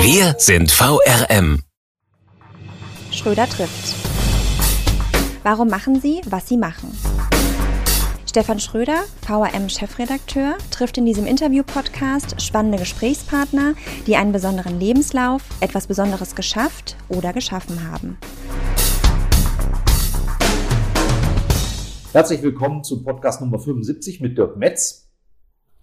[0.00, 1.62] Wir sind VRM.
[3.10, 3.96] Schröder trifft.
[5.42, 6.96] Warum machen Sie, was Sie machen?
[8.24, 13.74] Stefan Schröder, VRM-Chefredakteur, trifft in diesem Interview-Podcast spannende Gesprächspartner,
[14.06, 18.18] die einen besonderen Lebenslauf, etwas Besonderes geschafft oder geschaffen haben.
[22.12, 25.10] Herzlich willkommen zu Podcast Nummer 75 mit Dirk Metz,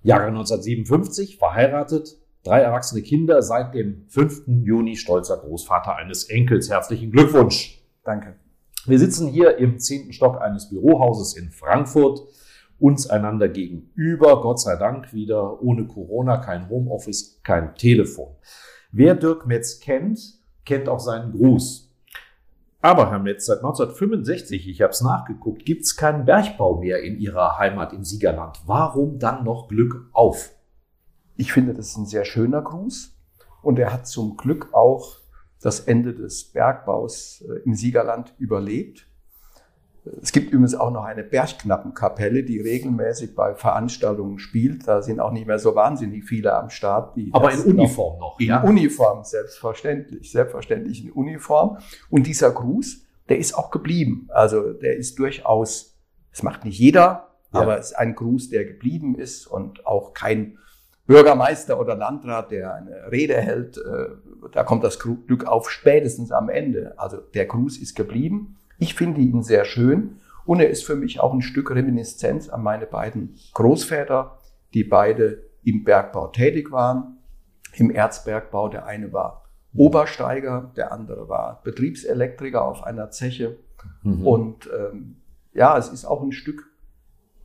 [0.04, 4.44] Jahre 1957, verheiratet, drei erwachsene Kinder, seit dem 5.
[4.64, 6.70] Juni stolzer Großvater eines Enkels.
[6.70, 7.82] Herzlichen Glückwunsch.
[8.04, 8.36] Danke.
[8.86, 12.22] Wir sitzen hier im zehnten Stock eines Bürohauses in Frankfurt,
[12.78, 18.36] uns einander gegenüber, Gott sei Dank wieder ohne Corona, kein Homeoffice, kein Telefon.
[18.92, 20.20] Wer Dirk Metz kennt,
[20.66, 21.92] kennt auch seinen Gruß.
[22.82, 27.18] Aber Herr Metz, seit 1965, ich habe es nachgeguckt, gibt es keinen Bergbau mehr in
[27.18, 28.62] Ihrer Heimat im Siegerland.
[28.68, 30.55] Warum dann noch Glück auf?
[31.38, 33.16] Ich finde, das ist ein sehr schöner Gruß
[33.62, 35.18] und er hat zum Glück auch
[35.62, 39.08] das Ende des Bergbaus äh, im Siegerland überlebt.
[40.22, 44.88] Es gibt übrigens auch noch eine Bergknappenkapelle, die regelmäßig bei Veranstaltungen spielt.
[44.88, 47.18] Da sind auch nicht mehr so wahnsinnig viele am Start.
[47.32, 48.40] Aber in Uniform noch.
[48.40, 48.62] in ja?
[48.62, 51.80] Uniform, selbstverständlich, selbstverständlich in Uniform.
[52.12, 54.28] Und dieser Gruß, der ist auch geblieben.
[54.30, 55.98] Also der ist durchaus,
[56.32, 57.62] es macht nicht jeder, ja.
[57.62, 60.60] aber es ist ein Gruß, der geblieben ist und auch kein
[61.08, 64.08] Bürgermeister oder Landrat, der eine Rede hält, äh,
[64.52, 66.94] da kommt das Glück auf spätestens am Ende.
[66.98, 68.58] Also der Gruß ist geblieben.
[68.80, 72.64] Ich finde ihn sehr schön und er ist für mich auch ein Stück Reminiszenz an
[72.64, 74.40] meine beiden Großväter,
[74.74, 77.18] die beide im Bergbau tätig waren,
[77.76, 78.70] im Erzbergbau.
[78.70, 79.46] Der eine war
[79.76, 83.58] Obersteiger, der andere war Betriebselektriker auf einer Zeche.
[84.04, 84.26] Mhm.
[84.26, 85.18] Und ähm,
[85.54, 86.72] ja, es ist auch ein Stück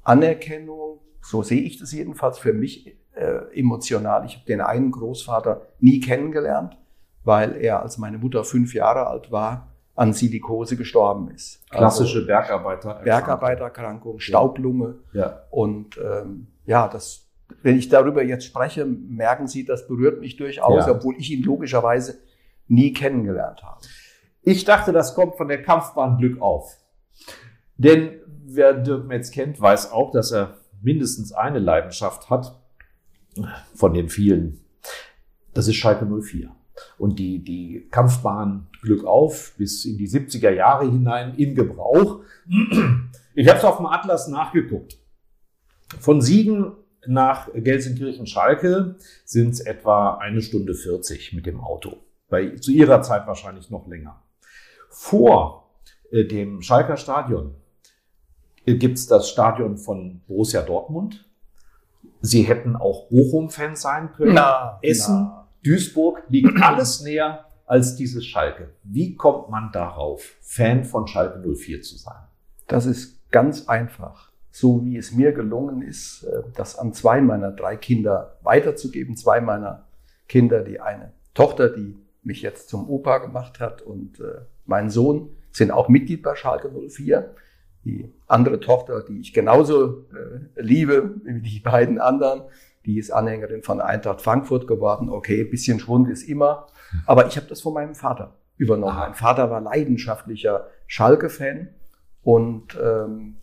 [0.02, 4.24] Anerkennung, so sehe ich das jedenfalls für mich äh, emotional.
[4.24, 6.76] Ich habe den einen Großvater nie kennengelernt,
[7.24, 11.68] weil er, als meine Mutter fünf Jahre alt war, an Silikose gestorben ist.
[11.68, 12.94] Klassische also, Bergarbeiter.
[13.04, 14.94] Bergarbeitererkrankung, Staublunge.
[15.12, 15.42] Ja.
[15.50, 17.26] Und ähm, ja, das,
[17.62, 20.92] wenn ich darüber jetzt spreche, merken Sie, das berührt mich durchaus, ja.
[20.92, 22.18] obwohl ich ihn logischerweise
[22.66, 23.80] nie kennengelernt habe.
[24.42, 26.78] Ich dachte, das kommt von der Kampfbahn Glück auf.
[27.76, 32.59] Denn wer Dirk Metz kennt, weiß auch, dass er mindestens eine Leidenschaft hat,
[33.74, 34.60] von den vielen.
[35.54, 36.50] Das ist Schalke 04.
[36.98, 42.20] Und die, die Kampfbahn Glück auf bis in die 70er Jahre hinein in Gebrauch.
[43.34, 44.98] Ich habe es auf dem Atlas nachgeguckt.
[45.98, 46.72] Von Siegen
[47.06, 51.98] nach Gelsenkirchen-Schalke sind es etwa eine Stunde 40 mit dem Auto.
[52.28, 54.22] Bei, zu ihrer Zeit wahrscheinlich noch länger.
[54.88, 55.70] Vor
[56.10, 57.54] äh, dem Schalker Stadion
[58.64, 61.29] äh, gibt es das Stadion von Borussia Dortmund.
[62.20, 64.34] Sie hätten auch Bochum-Fans sein können.
[64.34, 65.48] Na, Essen, na.
[65.64, 68.70] Duisburg liegt alles näher als dieses Schalke.
[68.82, 72.22] Wie kommt man darauf, Fan von Schalke 04 zu sein?
[72.66, 74.30] Das ist ganz einfach.
[74.50, 79.16] So wie es mir gelungen ist, äh, das an zwei meiner drei Kinder weiterzugeben.
[79.16, 79.86] Zwei meiner
[80.28, 85.30] Kinder, die eine Tochter, die mich jetzt zum Opa gemacht hat und äh, mein Sohn
[85.52, 87.34] sind auch Mitglied bei Schalke 04.
[87.84, 92.42] Die andere Tochter, die ich genauso äh, liebe wie die beiden anderen,
[92.86, 95.08] die ist Anhängerin von Eintracht Frankfurt geworden.
[95.08, 96.66] Okay, bisschen Schwund ist immer.
[97.06, 98.96] Aber ich habe das von meinem Vater übernommen.
[98.96, 101.68] Mein Vater war leidenschaftlicher Schalke-Fan
[102.22, 103.36] und ähm,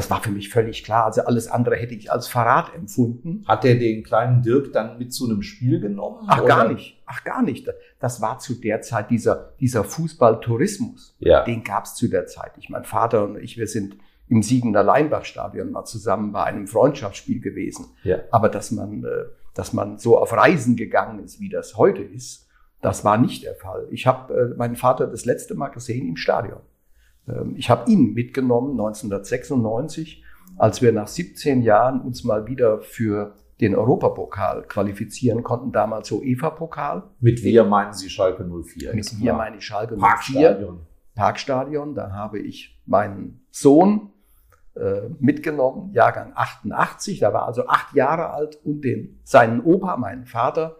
[0.00, 1.04] das war für mich völlig klar.
[1.04, 3.44] Also alles andere hätte ich als Verrat empfunden.
[3.46, 6.24] Hat er den kleinen Dirk dann mit zu einem Spiel genommen?
[6.26, 6.48] Ach, oder?
[6.48, 7.02] gar nicht.
[7.04, 7.68] Ach, gar nicht.
[7.98, 11.16] Das war zu der Zeit dieser, dieser Fußballtourismus.
[11.18, 11.44] Ja.
[11.44, 12.52] Den gab es zu der Zeit.
[12.56, 13.98] Ich, mein Vater und ich, wir sind
[14.28, 17.84] im Siegender Leinbach-Stadion mal zusammen bei einem Freundschaftsspiel gewesen.
[18.02, 18.20] Ja.
[18.30, 22.48] Aber dass man, äh, dass man so auf Reisen gegangen ist, wie das heute ist,
[22.80, 23.86] das war nicht der Fall.
[23.90, 26.60] Ich habe äh, meinen Vater das letzte Mal gesehen im Stadion.
[27.28, 30.24] Ähm, ich habe ihn mitgenommen 1996,
[30.56, 36.22] als wir nach 17 Jahren uns mal wieder für den Europapokal qualifizieren konnten, damals so
[36.22, 37.02] EVA-Pokal.
[37.20, 38.94] Mit wir meinen Sie Schalke 04?
[38.94, 40.00] Mit wir meine ich Schalke 04.
[40.00, 40.80] Parkstadion.
[41.14, 44.10] Parkstadion, da habe ich meinen Sohn
[44.74, 50.26] äh, mitgenommen, Jahrgang 88, da war also acht Jahre alt und den, seinen Opa, meinen
[50.26, 50.76] Vater.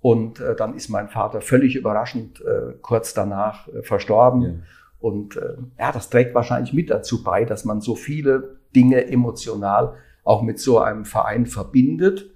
[0.00, 4.42] Und äh, dann ist mein Vater völlig überraschend äh, kurz danach äh, verstorben.
[4.42, 4.50] Ja.
[5.00, 9.94] Und äh, ja, das trägt wahrscheinlich mit dazu bei, dass man so viele Dinge emotional
[10.24, 12.30] auch mit so einem Verein verbindet.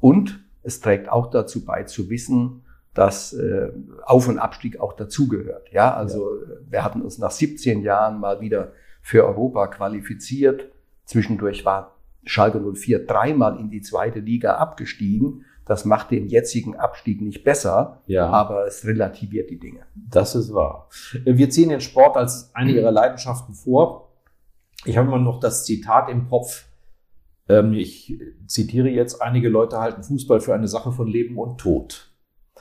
[0.00, 2.62] Und es trägt auch dazu bei zu wissen,
[2.94, 3.72] dass äh,
[4.04, 5.72] Auf- und Abstieg auch dazugehört.
[5.72, 6.56] Ja, also ja.
[6.70, 8.72] wir hatten uns nach 17 Jahren mal wieder
[9.02, 10.70] für Europa qualifiziert.
[11.04, 15.44] Zwischendurch war Schalke 04 dreimal in die zweite Liga abgestiegen.
[15.66, 18.28] Das macht den jetzigen Abstieg nicht besser, ja.
[18.28, 19.80] aber es relativiert die Dinge.
[19.94, 20.88] Das ist wahr.
[21.24, 24.10] Wir ziehen den Sport als eine ihrer Leidenschaften vor.
[24.84, 26.66] Ich habe immer noch das Zitat im Kopf.
[27.48, 32.10] Ähm, ich zitiere jetzt, einige Leute halten Fußball für eine Sache von Leben und Tod.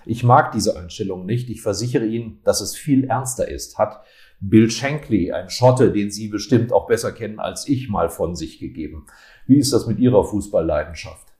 [0.05, 1.49] Ich mag diese Einstellung nicht.
[1.49, 4.03] Ich versichere Ihnen, dass es viel ernster ist, hat
[4.39, 8.59] Bill Shankly, ein Schotte, den Sie bestimmt auch besser kennen als ich, mal von sich
[8.59, 9.05] gegeben.
[9.47, 11.32] Wie ist das mit Ihrer Fußballleidenschaft?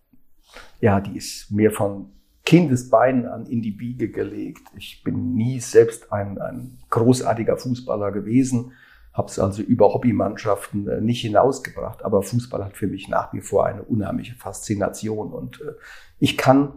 [0.83, 2.11] Ja, die ist mir von
[2.43, 4.63] Kindesbeinen an in die Wiege gelegt.
[4.75, 8.73] Ich bin nie selbst ein, ein großartiger Fußballer gewesen,
[9.13, 12.03] habe es also über Hobbymannschaften äh, nicht hinausgebracht.
[12.03, 15.71] Aber Fußball hat für mich nach wie vor eine unheimliche Faszination und äh,
[16.19, 16.73] ich kann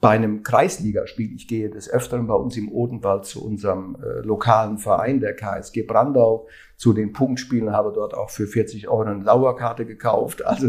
[0.00, 4.78] bei einem Kreisligaspiel, ich gehe des Öfteren bei uns im Odenwald zu unserem äh, lokalen
[4.78, 9.84] Verein, der KSG Brandau, zu den Punktspielen, habe dort auch für 40 Euro eine Lauerkarte
[9.84, 10.44] gekauft.
[10.46, 10.68] Also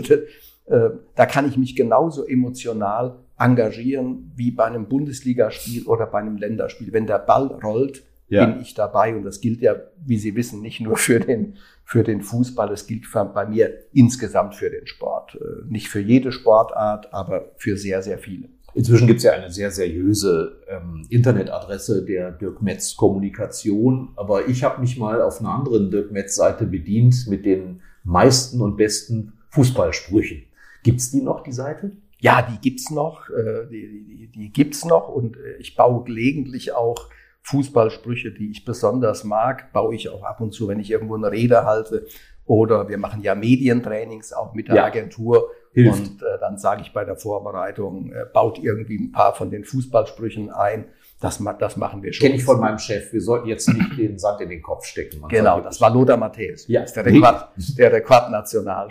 [0.65, 6.37] äh, da kann ich mich genauso emotional engagieren wie bei einem Bundesligaspiel oder bei einem
[6.37, 6.93] Länderspiel.
[6.93, 8.45] Wenn der Ball rollt, ja.
[8.45, 9.15] bin ich dabei.
[9.15, 9.75] Und das gilt ja,
[10.05, 13.73] wie Sie wissen, nicht nur für den, für den Fußball, es gilt für, bei mir
[13.93, 15.35] insgesamt für den Sport.
[15.35, 18.49] Äh, nicht für jede Sportart, aber für sehr, sehr viele.
[18.73, 24.65] Inzwischen gibt es ja eine sehr seriöse ähm, Internetadresse der Dirk Metz Kommunikation, aber ich
[24.65, 29.31] habe mich mal auf einer anderen Dirk Metz Seite bedient mit den meisten und besten
[29.51, 30.43] Fußballsprüchen.
[30.85, 31.91] Gibt's die noch, die Seite?
[32.19, 36.73] Ja, die gibt's noch, äh, die, die, die gibt's noch und äh, ich baue gelegentlich
[36.73, 37.09] auch
[37.41, 41.31] Fußballsprüche, die ich besonders mag, baue ich auch ab und zu, wenn ich irgendwo eine
[41.31, 42.07] Rede halte
[42.45, 44.85] oder wir machen ja Medientrainings auch mit der ja.
[44.85, 45.99] Agentur Hilft.
[45.99, 49.65] Und äh, dann sage ich bei der Vorbereitung, äh, baut irgendwie ein paar von den
[49.65, 50.85] Fußballsprüchen ein.
[51.21, 52.25] Das, das machen wir schon.
[52.25, 53.13] Kenne ich von meinem Chef.
[53.13, 55.21] Wir sollten jetzt nicht den Sand in den Kopf stecken.
[55.21, 56.67] Man genau, das war Lothar Matthäus.
[56.67, 56.81] Ja.
[56.81, 57.47] Das ist der Rekord,
[57.77, 57.93] der.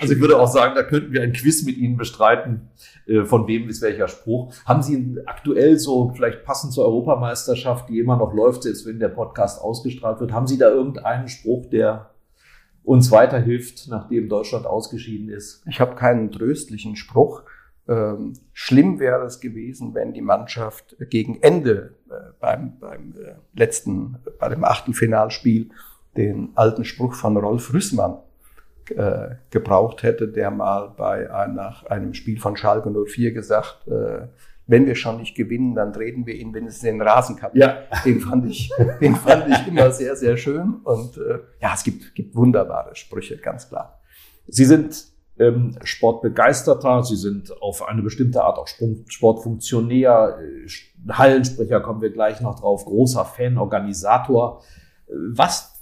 [0.00, 2.71] Also ich würde auch sagen, da könnten wir ein Quiz mit Ihnen bestreiten,
[3.06, 4.55] äh, von wem ist welcher Spruch.
[4.65, 9.11] Haben Sie aktuell so, vielleicht passend zur Europameisterschaft, die immer noch läuft, selbst wenn der
[9.11, 12.11] Podcast ausgestrahlt wird, haben Sie da irgendeinen Spruch, der
[12.85, 15.62] uns weiterhilft, nachdem Deutschland ausgeschieden ist?
[15.69, 17.43] Ich habe keinen tröstlichen Spruch.
[17.87, 21.97] Ähm, schlimm wäre es gewesen, wenn die Mannschaft gegen Ende
[22.41, 25.71] beim, beim äh, letzten, bei dem Achtelfinalspiel
[26.17, 28.19] den alten Spruch von Rolf Rüssmann
[28.91, 34.29] äh, gebraucht hätte, der mal bei ein, nach einem Spiel von Schalke 04 gesagt, äh,
[34.67, 37.61] wenn wir schon nicht gewinnen, dann treten wir ihn wenigstens den Rasen kaputt.
[37.61, 37.83] Ja.
[38.05, 38.71] Den fand ich,
[39.01, 40.81] den fand ich immer sehr, sehr schön.
[40.85, 44.01] Und äh, ja, es gibt, gibt wunderbare Sprüche, ganz klar.
[44.47, 50.69] Sie sind ähm, Sportbegeisterter, Sie sind auf eine bestimmte Art auch Sportfunktionär, äh,
[51.13, 54.63] Hallensprecher kommen wir gleich noch drauf, großer Fan, Organisator.
[55.07, 55.75] Was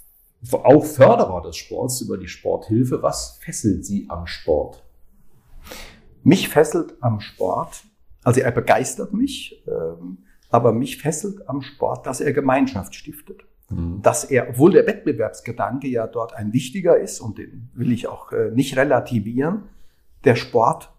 [0.51, 4.83] auch Förderer des Sports über die Sporthilfe, was fesselt Sie am Sport?
[6.23, 7.83] Mich fesselt am Sport
[8.23, 13.41] also er begeistert mich, ähm, aber mich fesselt am Sport, dass er Gemeinschaft stiftet.
[13.75, 14.01] Mhm.
[14.01, 18.31] Dass er, obwohl der Wettbewerbsgedanke ja dort ein wichtiger ist und den will ich auch
[18.31, 19.63] äh, nicht relativieren,
[20.23, 20.91] der Sport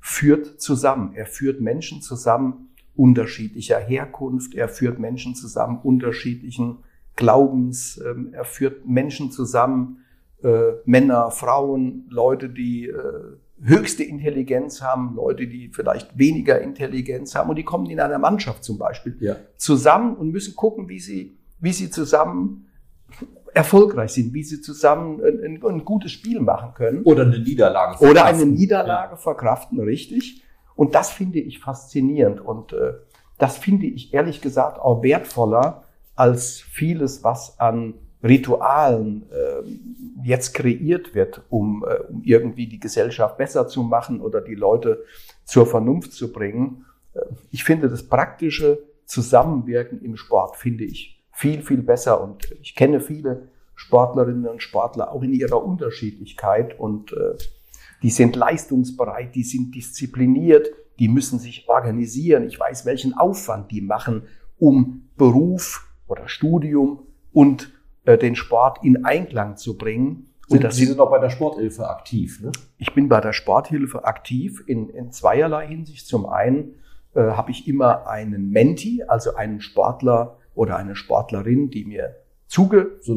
[0.00, 1.12] führt zusammen.
[1.14, 6.78] Er führt Menschen zusammen unterschiedlicher Herkunft, er führt Menschen zusammen unterschiedlichen
[7.16, 9.98] Glaubens, ähm, er führt Menschen zusammen,
[10.42, 12.94] äh, Männer, Frauen, Leute, die äh,
[13.62, 18.64] höchste Intelligenz haben, Leute, die vielleicht weniger Intelligenz haben und die kommen in einer Mannschaft
[18.64, 19.36] zum Beispiel ja.
[19.56, 22.68] zusammen und müssen gucken, wie sie, wie sie zusammen
[23.54, 27.02] erfolgreich sind, wie sie zusammen ein, ein, ein gutes Spiel machen können.
[27.04, 28.10] Oder eine Niederlage verkraften.
[28.10, 29.16] Oder eine Niederlage ja.
[29.16, 30.42] verkraften, richtig.
[30.74, 32.94] Und das finde ich faszinierend und äh,
[33.38, 35.84] das finde ich ehrlich gesagt auch wertvoller
[36.16, 43.36] als vieles, was an Ritualen äh, jetzt kreiert wird, um, äh, um irgendwie die Gesellschaft
[43.36, 45.04] besser zu machen oder die Leute
[45.44, 46.86] zur Vernunft zu bringen.
[47.14, 52.22] Äh, ich finde das praktische Zusammenwirken im Sport, finde ich viel, viel besser.
[52.22, 57.36] Und ich kenne viele Sportlerinnen und Sportler auch in ihrer Unterschiedlichkeit und äh,
[58.02, 60.68] die sind leistungsbereit, die sind diszipliniert,
[61.00, 62.44] die müssen sich organisieren.
[62.44, 64.22] Ich weiß, welchen Aufwand die machen,
[64.58, 67.00] um Beruf oder Studium
[67.32, 67.72] und
[68.04, 70.28] äh, den Sport in Einklang zu bringen.
[70.48, 72.52] Und das, Sie sind auch bei der Sporthilfe aktiv, ne?
[72.78, 76.06] Ich bin bei der Sporthilfe aktiv in, in zweierlei Hinsicht.
[76.06, 76.74] Zum einen
[77.14, 82.16] äh, habe ich immer einen Menti, also einen Sportler oder eine Sportlerin, die mir
[82.46, 83.16] zugewiesen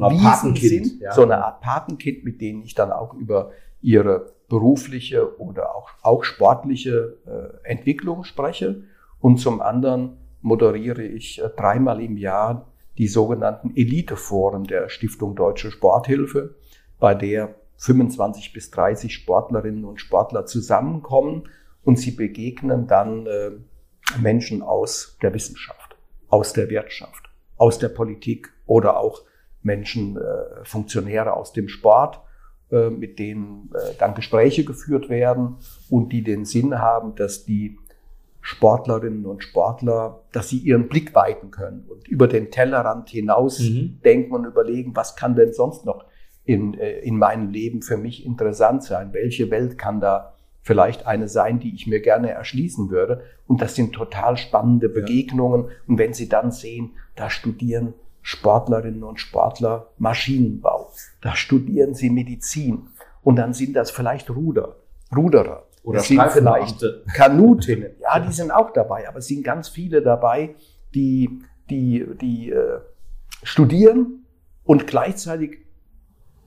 [0.55, 1.13] So sind, ja.
[1.13, 3.51] so eine Art Patenkind, mit denen ich dann auch über
[3.81, 8.83] ihre berufliche oder auch, auch sportliche äh, Entwicklung spreche.
[9.19, 15.71] Und zum anderen moderiere ich äh, dreimal im Jahr die sogenannten Eliteforen der Stiftung Deutsche
[15.71, 16.55] Sporthilfe,
[16.99, 21.49] bei der 25 bis 30 Sportlerinnen und Sportler zusammenkommen
[21.83, 23.51] und sie begegnen dann äh,
[24.21, 25.97] Menschen aus der Wissenschaft,
[26.29, 27.24] aus der Wirtschaft,
[27.57, 29.23] aus der Politik oder auch
[29.61, 32.21] Menschen, äh, Funktionäre aus dem Sport,
[32.71, 35.57] äh, mit denen äh, dann Gespräche geführt werden
[35.89, 37.77] und die den Sinn haben, dass die
[38.41, 43.99] Sportlerinnen und Sportler, dass sie ihren Blick weiten können und über den Tellerrand hinaus Mhm.
[44.05, 46.05] denken und überlegen, was kann denn sonst noch
[46.43, 49.13] in, äh, in meinem Leben für mich interessant sein?
[49.13, 50.34] Welche Welt kann da
[50.65, 53.23] vielleicht eine sein, die ich mir gerne erschließen würde?
[53.47, 55.69] Und das sind total spannende Begegnungen.
[55.87, 57.93] Und wenn Sie dann sehen, da studieren
[58.23, 60.91] Sportlerinnen und Sportler Maschinenbau,
[61.21, 62.87] da studieren sie Medizin
[63.21, 64.77] und dann sind das vielleicht Ruder,
[65.15, 65.67] Ruderer.
[65.83, 66.83] Oder das sind vielleicht.
[67.13, 67.91] Kanutinnen.
[68.01, 70.55] Ja, die sind auch dabei, aber es sind ganz viele dabei,
[70.95, 72.79] die, die, die äh,
[73.43, 74.25] studieren
[74.63, 75.59] und gleichzeitig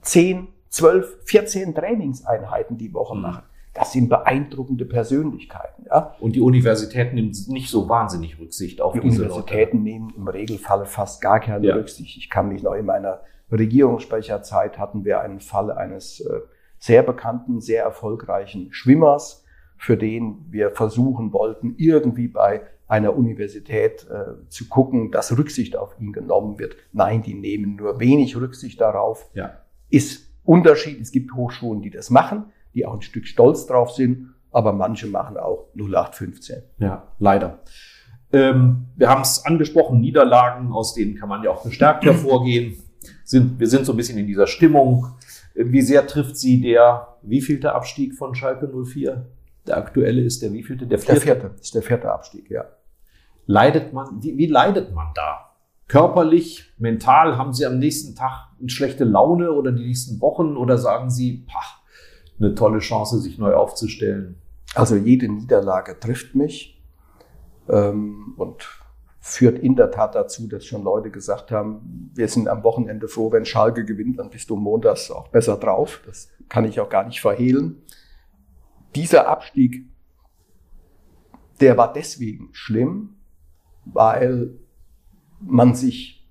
[0.02, 3.22] 10, 12, 14 Trainingseinheiten die Woche Mhm.
[3.22, 3.42] machen.
[3.78, 5.85] Das sind beeindruckende Persönlichkeiten.
[5.87, 6.14] Ja?
[6.20, 10.87] Und die Universitäten nehmen nicht so wahnsinnig Rücksicht auf Die diese Universitäten nehmen im Regelfall
[10.87, 11.75] fast gar keine Ja.
[11.75, 12.16] Rücksicht.
[12.16, 13.20] Ich kann mich noch in meiner
[13.50, 16.40] Regierungssprecherzeit hatten wir einen Fall eines äh,
[16.78, 19.44] sehr bekannten, sehr erfolgreichen Schwimmers,
[19.76, 25.94] für den wir versuchen wollten, irgendwie bei einer Universität äh, zu gucken, dass Rücksicht auf
[26.00, 26.76] ihn genommen wird.
[26.92, 29.28] Nein, die nehmen nur wenig Rücksicht darauf.
[29.35, 29.58] Ja.
[29.90, 31.00] Ist Unterschied.
[31.00, 32.47] Es gibt Hochschulen, die das machen,
[32.78, 36.62] die auch ein Stück stolz drauf sind, aber manche machen auch 0815.
[36.78, 37.58] Ja, leider.
[38.32, 42.76] Ähm, wir haben es angesprochen, Niederlagen, aus denen kann man ja auch gestärkt hervorgehen.
[43.25, 45.06] Sind, wir sind so ein bisschen in dieser Stimmung.
[45.54, 49.26] Wie sehr trifft Sie der wievielte Abstieg von Schalke 04?
[49.66, 50.87] Der aktuelle ist der wievielte?
[50.87, 51.20] Der Der vierte.
[51.20, 52.64] vierte, ist der vierte Abstieg, ja.
[53.47, 55.50] Leidet man, wie, wie leidet man da?
[55.88, 60.76] Körperlich, mental, haben Sie am nächsten Tag eine schlechte Laune oder die nächsten Wochen oder
[60.76, 61.77] sagen Sie, pah,
[62.38, 64.37] eine tolle Chance, sich neu aufzustellen?
[64.75, 66.83] Also jede Niederlage trifft mich
[67.68, 68.68] ähm, und
[69.21, 73.30] führt in der Tat dazu, dass schon Leute gesagt haben, wir sind am Wochenende froh,
[73.33, 76.00] wenn Schalke gewinnt, dann bist du montags auch besser drauf.
[76.07, 77.83] Das kann ich auch gar nicht verhehlen.
[78.95, 79.85] Dieser Abstieg,
[81.61, 83.16] der war deswegen schlimm,
[83.85, 84.54] weil
[85.40, 86.26] man sich,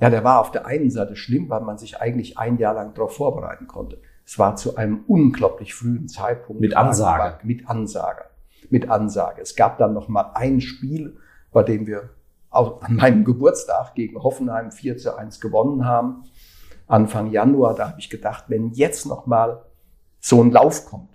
[0.00, 2.94] ja, der war auf der einen Seite schlimm, weil man sich eigentlich ein Jahr lang
[2.94, 4.00] darauf vorbereiten konnte.
[4.26, 6.60] Es war zu einem unglaublich frühen Zeitpunkt.
[6.60, 7.38] Mit Ansage.
[7.44, 8.24] Mit Ansage.
[8.70, 9.40] Mit Ansage.
[9.40, 11.16] Es gab dann noch mal ein Spiel,
[11.52, 12.10] bei dem wir
[12.50, 16.24] auch an meinem Geburtstag gegen Hoffenheim 4 zu 1 gewonnen haben.
[16.88, 19.64] Anfang Januar, da habe ich gedacht, wenn jetzt noch mal
[20.18, 21.10] so ein Lauf kommt,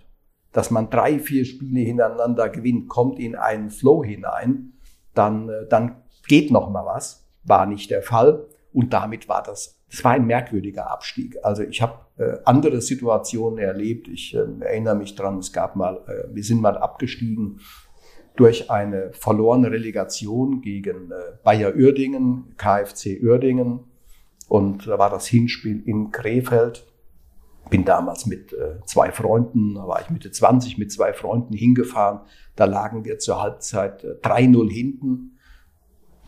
[0.52, 4.72] dass man drei, vier Spiele hintereinander gewinnt, kommt in einen Flow hinein,
[5.14, 7.26] dann, äh, dann geht noch mal was.
[7.44, 8.46] War nicht der Fall.
[8.72, 11.36] Und damit war das, es war ein merkwürdiger Abstieg.
[11.42, 14.08] Also ich habe äh, andere Situationen erlebt.
[14.08, 17.60] Ich äh, erinnere mich dran, es gab mal, äh, wir sind mal abgestiegen
[18.34, 23.80] durch eine verlorene Relegation gegen äh, Bayer Uerdingen, KfC Uerdingen.
[24.48, 26.86] Und da war das Hinspiel in Krefeld.
[27.68, 32.20] Bin damals mit äh, zwei Freunden, da war ich Mitte 20, mit zwei Freunden hingefahren.
[32.56, 35.38] Da lagen wir zur Halbzeit äh, 3-0 hinten.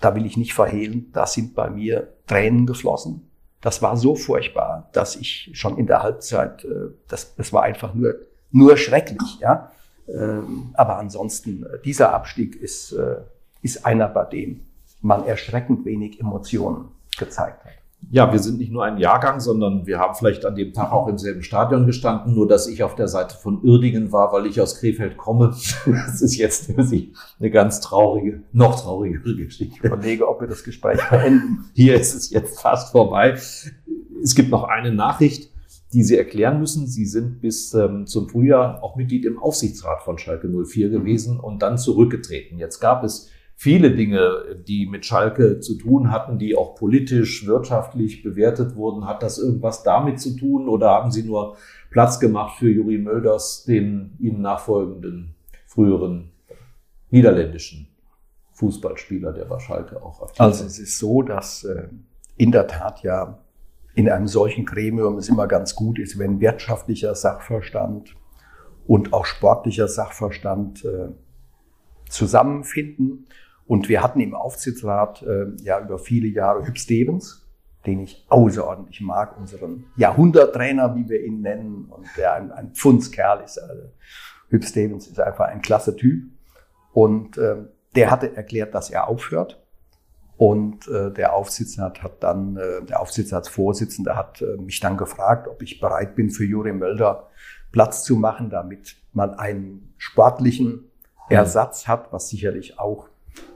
[0.03, 3.31] Da will ich nicht verhehlen, da sind bei mir Tränen geflossen.
[3.65, 7.95] Das war so furchtbar, dass ich schon in der Halbzeit, äh, das, das war einfach
[7.95, 8.15] nur,
[8.51, 9.73] nur schrecklich, ja.
[10.07, 13.17] Ähm, aber ansonsten, äh, dieser Abstieg ist, äh,
[13.63, 14.67] ist einer, bei dem
[15.01, 17.73] man erschreckend wenig Emotionen gezeigt hat.
[18.11, 21.09] Ja, wir sind nicht nur ein Jahrgang, sondern wir haben vielleicht an dem Tag auch
[21.09, 24.61] im selben Stadion gestanden, nur dass ich auf der Seite von Uerdingen war, weil ich
[24.61, 25.55] aus Krefeld komme.
[25.87, 29.77] Das ist jetzt für Sie eine ganz traurige, noch traurigere Geschichte.
[29.77, 31.67] Ich überlege, ob wir das Gespräch beenden.
[31.75, 33.37] Hier ist es jetzt fast vorbei.
[34.23, 35.51] Es gibt noch eine Nachricht,
[35.93, 36.87] die Sie erklären müssen.
[36.87, 41.63] Sie sind bis ähm, zum Frühjahr auch Mitglied im Aufsichtsrat von Schalke 04 gewesen und
[41.63, 42.59] dann zurückgetreten.
[42.59, 48.23] Jetzt gab es viele Dinge, die mit Schalke zu tun hatten, die auch politisch, wirtschaftlich
[48.23, 49.07] bewertet wurden.
[49.07, 51.57] Hat das irgendwas damit zu tun oder haben Sie nur
[51.91, 55.35] Platz gemacht für Juri Mölders, den Ihnen nachfolgenden
[55.67, 56.31] früheren
[57.11, 57.89] niederländischen
[58.53, 61.89] Fußballspieler, der bei Schalke auch aktiv Also es ist so, dass äh,
[62.37, 63.39] in der Tat ja
[63.95, 68.17] in einem solchen Gremium es immer ganz gut ist, wenn wirtschaftlicher Sachverstand
[68.87, 71.09] und auch sportlicher Sachverstand äh,
[72.09, 73.27] zusammenfinden.
[73.67, 77.47] Und wir hatten im Aufsichtsrat äh, ja über viele Jahre Hüb Stevens,
[77.87, 83.43] den ich außerordentlich mag, unseren Jahrhunderttrainer, wie wir ihn nennen, und der ein, ein Pfundskerl
[83.45, 83.59] ist.
[83.59, 83.91] Also,
[84.49, 86.25] Hüb Stevens ist einfach ein klasse Typ.
[86.93, 87.57] Und äh,
[87.95, 89.61] der hatte erklärt, dass er aufhört.
[90.37, 95.63] Und äh, der Aufsichtsrat hat dann, äh, der Aufsichtsratsvorsitzende hat äh, mich dann gefragt, ob
[95.63, 97.29] ich bereit bin, für Juri Mölder
[97.71, 100.91] Platz zu machen, damit man einen sportlichen
[101.29, 103.09] Ersatz hat, was sicherlich auch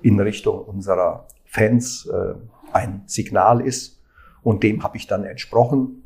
[0.03, 2.35] in Richtung unserer Fans äh,
[2.73, 4.01] ein Signal ist.
[4.43, 6.03] Und dem habe ich dann entsprochen.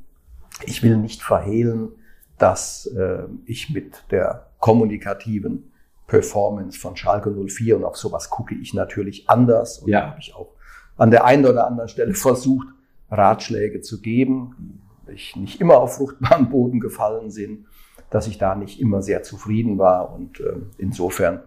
[0.64, 1.90] Ich will nicht verhehlen,
[2.38, 5.72] dass äh, ich mit der kommunikativen
[6.06, 9.78] Performance von Schalke 04 und auf sowas gucke ich natürlich anders.
[9.78, 10.00] Und Ja.
[10.00, 10.48] da habe ich auch
[10.96, 12.66] an der einen oder anderen Stelle versucht,
[13.10, 17.66] Ratschläge zu geben, die ich nicht immer auf fruchtbaren Boden gefallen sind,
[18.10, 20.12] dass ich da nicht immer sehr zufrieden war.
[20.12, 21.40] Und äh, insofern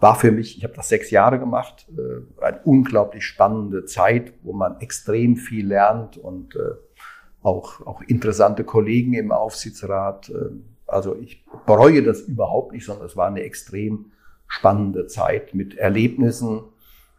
[0.00, 4.52] war für mich, ich habe das sechs Jahre gemacht, äh, eine unglaublich spannende Zeit, wo
[4.52, 6.60] man extrem viel lernt und äh,
[7.42, 10.30] auch, auch interessante Kollegen im Aufsichtsrat.
[10.30, 10.50] Äh,
[10.86, 14.12] also ich bereue das überhaupt nicht, sondern es war eine extrem
[14.46, 16.62] spannende Zeit mit Erlebnissen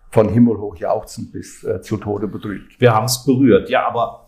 [0.09, 2.79] von himmelhoch jauchzend bis äh, zu Tode betrübt.
[2.79, 3.69] Wir haben es berührt.
[3.69, 4.27] Ja, aber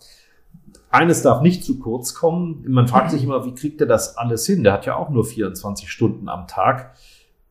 [0.90, 2.66] eines darf nicht zu kurz kommen.
[2.68, 4.64] Man fragt sich immer, wie kriegt er das alles hin?
[4.64, 6.96] Der hat ja auch nur 24 Stunden am Tag.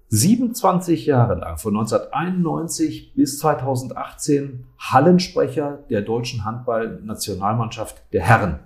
[0.08, 8.60] 27 Jahre lang, von 1991 bis 2018, Hallensprecher der deutschen Handballnationalmannschaft der Herren.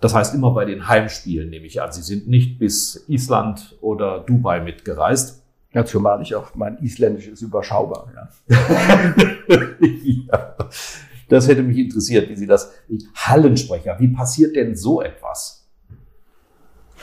[0.00, 1.92] Das heißt immer bei den Heimspielen, nehme ich an.
[1.92, 5.42] Sie sind nicht bis Island oder Dubai mitgereist.
[5.72, 8.10] Ja, zumal ich auch mein Isländisch ist überschaubar.
[8.48, 8.56] Ja.
[9.80, 10.56] ja.
[11.28, 12.72] Das hätte mich interessiert, wie Sie das,
[13.14, 15.59] Hallensprecher, wie passiert denn so etwas?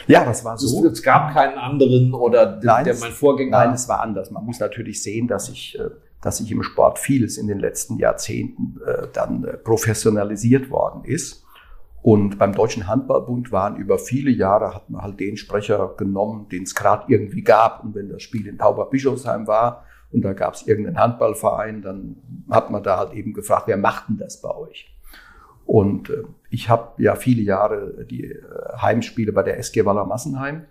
[0.07, 0.85] Ja, das war so.
[0.85, 3.57] es gab keinen anderen oder der, Nein, der es- mein Vorgänger.
[3.57, 4.31] Nein, es war anders.
[4.31, 5.89] Man muss natürlich sehen, dass ich, äh,
[6.21, 11.43] dass sich im Sport vieles in den letzten Jahrzehnten äh, dann äh, professionalisiert worden ist.
[12.01, 16.63] Und beim Deutschen Handballbund waren über viele Jahre, hat man halt den Sprecher genommen, den
[16.63, 17.83] es gerade irgendwie gab.
[17.83, 22.15] Und wenn das Spiel in Tauberbischofsheim war und da gab es irgendeinen Handballverein, dann
[22.49, 24.95] hat man da halt eben gefragt, wer macht denn das bei euch?
[25.65, 28.41] Und äh, ich habe ja viele Jahre die äh,
[28.81, 30.65] Heimspiele bei der SG Waller Massenheim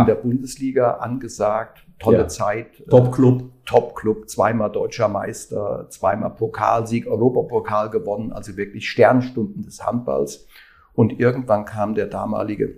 [0.00, 1.86] in der Bundesliga angesagt.
[1.98, 2.28] Tolle Ja.
[2.28, 2.82] Zeit.
[2.90, 3.44] Top-Club.
[3.64, 10.46] Top-Club, zweimal deutscher Meister, zweimal Pokalsieg, Europapokal gewonnen, also wirklich Sternstunden des Handballs.
[10.94, 12.74] Und irgendwann kam der damalige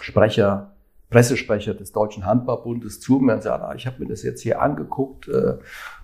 [0.00, 0.72] Sprecher,
[1.10, 4.60] Pressesprecher des Deutschen Handballbundes zu mir und sagte, ah, ich habe mir das jetzt hier
[4.60, 5.58] angeguckt, äh,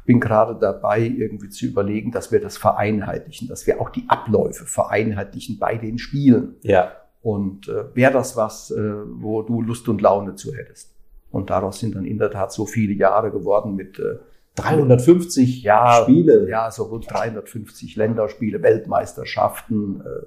[0.05, 4.67] bin gerade dabei, irgendwie zu überlegen, dass wir das vereinheitlichen, dass wir auch die Abläufe
[4.67, 6.57] vereinheitlichen bei den Spielen.
[6.62, 6.93] Ja.
[7.23, 10.95] Und äh, wäre das was, äh, wo du Lust und Laune zu hättest?
[11.31, 14.19] Und daraus sind dann in der Tat so viele Jahre geworden mit äh,
[14.57, 16.49] 350 Ja, Spiele.
[16.49, 20.27] ja, so rund 350 Länderspiele, Weltmeisterschaften, äh,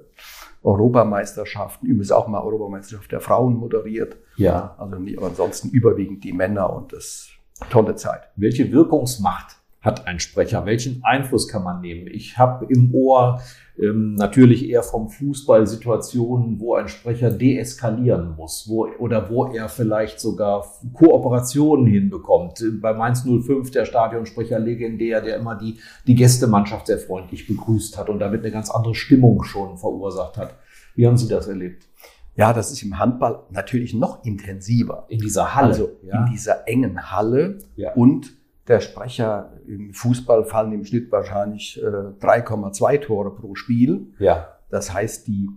[0.62, 4.16] Europameisterschaften, übrigens auch mal Europameisterschaft der Frauen moderiert.
[4.36, 4.74] ja.
[4.78, 7.28] Also nie, aber ansonsten überwiegend die Männer und das
[7.70, 8.28] tolle Zeit.
[8.36, 10.66] Welche Wirkungsmacht hat ein Sprecher?
[10.66, 12.08] Welchen Einfluss kann man nehmen?
[12.08, 13.40] Ich habe im Ohr
[13.78, 19.68] ähm, natürlich eher vom Fußball Situationen, wo ein Sprecher deeskalieren muss, wo oder wo er
[19.68, 22.62] vielleicht sogar Kooperationen hinbekommt.
[22.80, 28.08] Bei Mainz 05 der Stadionsprecher legendär, der immer die die Gästemannschaft sehr freundlich begrüßt hat
[28.08, 30.54] und damit eine ganz andere Stimmung schon verursacht hat.
[30.96, 31.86] Wie haben Sie das erlebt?
[32.34, 35.06] Ja, das ist im Handball natürlich noch intensiver.
[35.08, 35.68] In dieser Halle.
[35.68, 36.24] Also ja.
[36.24, 37.92] in dieser engen Halle Ja.
[37.94, 38.37] und
[38.68, 44.06] der Sprecher im Fußball fallen im Schnitt wahrscheinlich äh, 3,2 Tore pro Spiel.
[44.18, 44.54] ja.
[44.70, 45.48] Das heißt, die,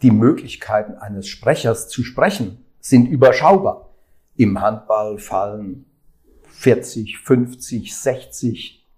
[0.00, 3.90] die Möglichkeiten eines Sprechers zu sprechen sind überschaubar.
[4.34, 5.84] Im Handball fallen
[6.48, 8.88] 40, 50, 60,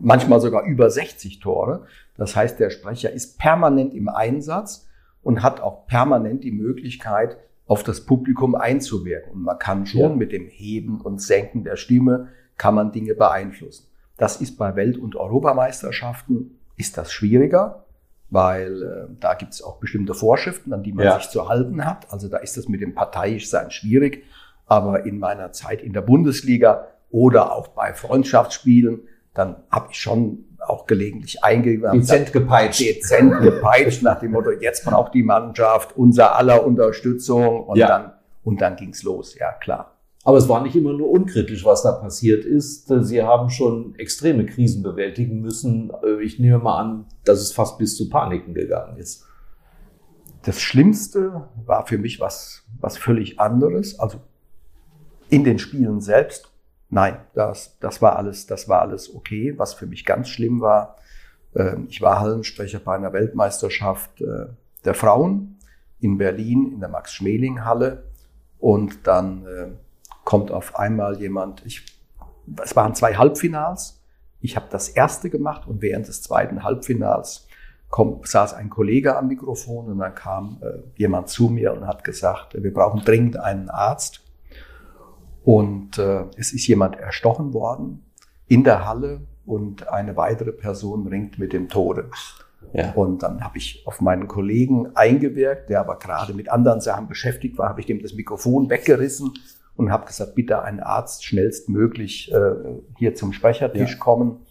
[0.00, 1.86] manchmal sogar über 60 Tore.
[2.16, 4.88] Das heißt, der Sprecher ist permanent im Einsatz
[5.22, 7.36] und hat auch permanent die Möglichkeit,
[7.66, 9.32] auf das Publikum einzuwirken.
[9.32, 10.08] Und man kann schon Ja.
[10.08, 13.86] mit dem Heben und Senken der Stimme, kann man Dinge beeinflussen.
[14.18, 17.84] Das ist bei Welt- und Europameisterschaften, ist das schwieriger,
[18.28, 21.18] weil äh, da gibt es auch bestimmte Vorschriften, an die man Ja.
[21.18, 22.12] sich zu halten hat.
[22.12, 24.24] Also da ist das mit dem Parteiischsein schwierig.
[24.66, 29.00] Aber in meiner Zeit in der Bundesliga oder auch bei Freundschaftsspielen,
[29.32, 31.90] dann habe ich schon auch gelegentlich eingegeben.
[31.92, 32.80] Dezent gepeitscht.
[32.80, 37.88] Dezent gepeitscht nach dem Motto, jetzt braucht die Mannschaft unser aller Unterstützung und Ja.
[37.88, 38.12] dann,
[38.44, 39.96] und dann ging's los, ja klar.
[40.22, 42.92] Aber es war nicht immer nur unkritisch, was da passiert ist.
[43.04, 45.90] Sie haben schon extreme Krisen bewältigen müssen.
[46.22, 49.24] Ich nehme mal an, dass es fast bis zu Paniken gegangen ist.
[50.42, 53.98] Das Schlimmste war für mich was, was völlig anderes.
[53.98, 54.18] Also
[55.30, 56.50] in den Spielen selbst
[56.90, 59.54] nein, das, das war alles, das war alles okay.
[59.56, 60.96] Was für mich ganz schlimm war,
[61.54, 64.46] äh, ich war Hallensprecher bei einer Weltmeisterschaft äh,
[64.84, 65.58] der Frauen
[66.00, 68.04] in Berlin in der Max-Schmeling-Halle
[68.58, 69.68] und dann äh,
[70.30, 71.84] kommt auf einmal jemand, ich,
[72.62, 74.00] es waren zwei Halbfinals,
[74.40, 77.48] ich habe das erste gemacht und während des zweiten Halbfinals
[77.88, 82.04] kommt, saß ein Kollege am Mikrofon und dann kam äh, jemand zu mir und hat
[82.04, 84.20] gesagt, wir brauchen dringend einen Arzt.
[85.42, 88.04] Und äh, es ist jemand erstochen worden
[88.46, 92.08] in der Halle und eine weitere Person ringt mit dem Tode.
[92.72, 92.92] Ja.
[92.92, 97.58] Und dann habe ich auf meinen Kollegen eingewirkt, der aber gerade mit anderen Sachen beschäftigt
[97.58, 99.32] war, habe ich dem das Mikrofon weggerissen
[99.80, 102.52] und habe gesagt, bitte ein Arzt schnellstmöglich äh,
[102.98, 103.98] hier zum Sprechertisch ja.
[103.98, 104.44] kommen.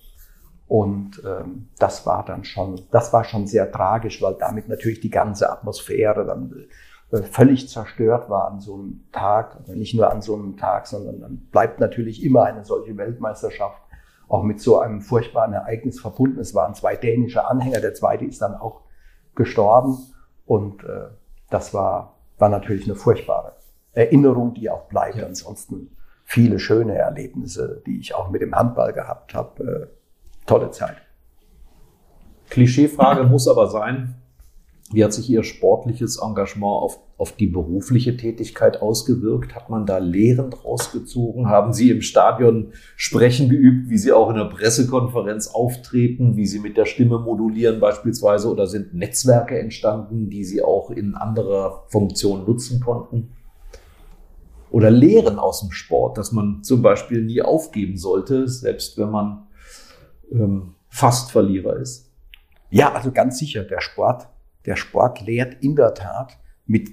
[0.67, 5.11] Und ähm, das war dann schon, das war schon sehr tragisch, weil damit natürlich die
[5.11, 6.65] ganze Atmosphäre dann
[7.11, 9.55] äh, völlig zerstört war an so einem Tag.
[9.55, 13.81] Also nicht nur an so einem Tag, sondern dann bleibt natürlich immer eine solche Weltmeisterschaft
[14.27, 16.39] auch mit so einem furchtbaren Ereignis verbunden.
[16.39, 18.81] Es waren zwei dänische Anhänger, der zweite ist dann auch
[19.35, 19.95] gestorben.
[20.47, 21.07] Und äh,
[21.51, 23.58] das war, war natürlich eine furchtbare
[23.93, 25.17] Erinnerung, die auch bleibt.
[25.17, 25.25] Ja.
[25.25, 29.63] Ansonsten viele schöne Erlebnisse, die ich auch mit dem Handball gehabt habe.
[29.63, 30.97] Äh, tolle Zeit.
[32.49, 34.15] Klischeefrage muss aber sein,
[34.91, 39.53] wie hat sich Ihr sportliches Engagement auf, auf die berufliche Tätigkeit ausgewirkt?
[39.53, 41.47] Hat man da Lehren rausgezogen?
[41.47, 46.57] Haben Sie im Stadion sprechen geübt, wie Sie auch in der Pressekonferenz auftreten, wie Sie
[46.57, 48.49] mit der Stimme modulieren beispielsweise?
[48.49, 53.29] Oder sind Netzwerke entstanden, die Sie auch in anderer Funktion nutzen konnten?
[54.71, 59.47] Oder Lehren aus dem Sport, dass man zum Beispiel nie aufgeben sollte, selbst wenn man
[60.31, 62.11] ähm, fast Verlierer ist?
[62.69, 64.27] Ja, also ganz sicher, der Sport
[64.65, 66.91] der Sport lehrt in der Tat, mit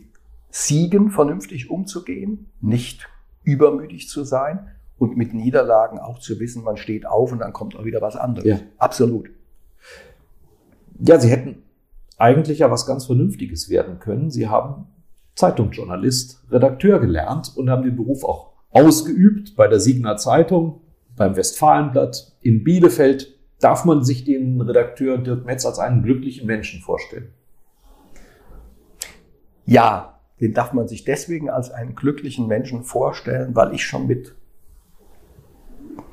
[0.50, 3.08] Siegen vernünftig umzugehen, nicht
[3.42, 7.76] übermütig zu sein und mit Niederlagen auch zu wissen, man steht auf und dann kommt
[7.76, 8.48] auch wieder was anderes.
[8.48, 8.60] Ja.
[8.78, 9.28] Absolut.
[10.98, 11.62] Ja, Sie hätten
[12.16, 14.30] eigentlich ja was ganz Vernünftiges werden können.
[14.30, 14.86] Sie haben
[15.36, 20.80] Zeitungsjournalist, Redakteur gelernt und haben den Beruf auch ausgeübt bei der Siegner Zeitung,
[21.14, 23.34] beim Westfalenblatt in Bielefeld.
[23.60, 27.32] Darf man sich den Redakteur Dirk Metz als einen glücklichen Menschen vorstellen?
[29.64, 34.34] Ja, den darf man sich deswegen als einen glücklichen Menschen vorstellen, weil ich schon mit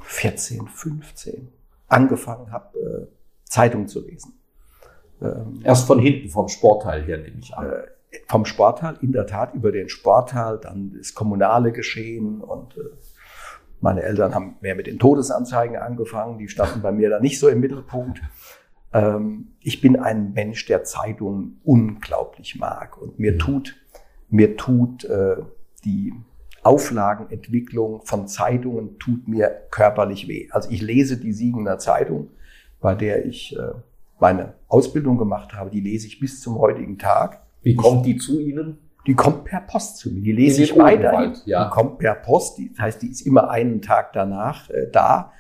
[0.02, 1.50] 14, 15
[1.88, 3.08] angefangen habe, äh,
[3.46, 4.34] Zeitung zu lesen.
[5.64, 7.72] Erst von hinten, vom Sportteil her, nehme ich an.
[8.28, 12.82] Vom Sportteil, in der Tat, über den Sportteil, dann das kommunale Geschehen und äh,
[13.82, 17.50] meine Eltern haben mehr mit den Todesanzeigen angefangen, die standen bei mir da nicht so
[17.50, 18.22] im Mittelpunkt.
[18.94, 23.40] Ähm, ich bin ein Mensch, der Zeitungen unglaublich mag und mir mhm.
[23.40, 23.76] tut,
[24.30, 25.36] mir tut äh,
[25.84, 26.14] die
[26.64, 30.48] Auflagenentwicklung von Zeitungen tut mir körperlich weh.
[30.52, 32.30] Also ich lese die Siegener Zeitung,
[32.80, 33.74] bei der ich äh,
[34.20, 37.43] meine Ausbildung gemacht habe, die lese ich bis zum heutigen Tag.
[37.64, 38.78] Wie kommt die zu Ihnen?
[39.06, 40.22] Die kommt per Post zu mir.
[40.22, 41.36] Die lese ich weiterhin.
[41.46, 41.66] Ja.
[41.66, 42.60] Die kommt per Post.
[42.72, 45.32] Das heißt, die ist immer einen Tag danach äh, da.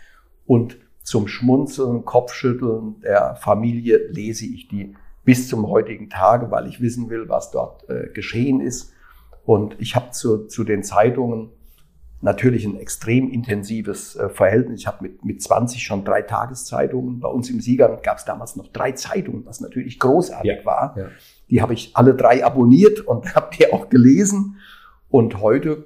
[0.45, 6.81] Und zum Schmunzeln, Kopfschütteln der Familie lese ich die bis zum heutigen Tage, weil ich
[6.81, 8.93] wissen will, was dort äh, geschehen ist.
[9.45, 11.49] Und ich habe zu, zu den Zeitungen
[12.23, 14.81] natürlich ein extrem intensives äh, Verhältnis.
[14.81, 17.19] Ich habe mit, mit 20 schon drei Tageszeitungen.
[17.19, 20.97] Bei uns im Siegern gab es damals noch drei Zeitungen, was natürlich großartig ja, war.
[20.97, 21.07] Ja.
[21.49, 24.57] Die habe ich alle drei abonniert und habe die auch gelesen.
[25.09, 25.85] Und heute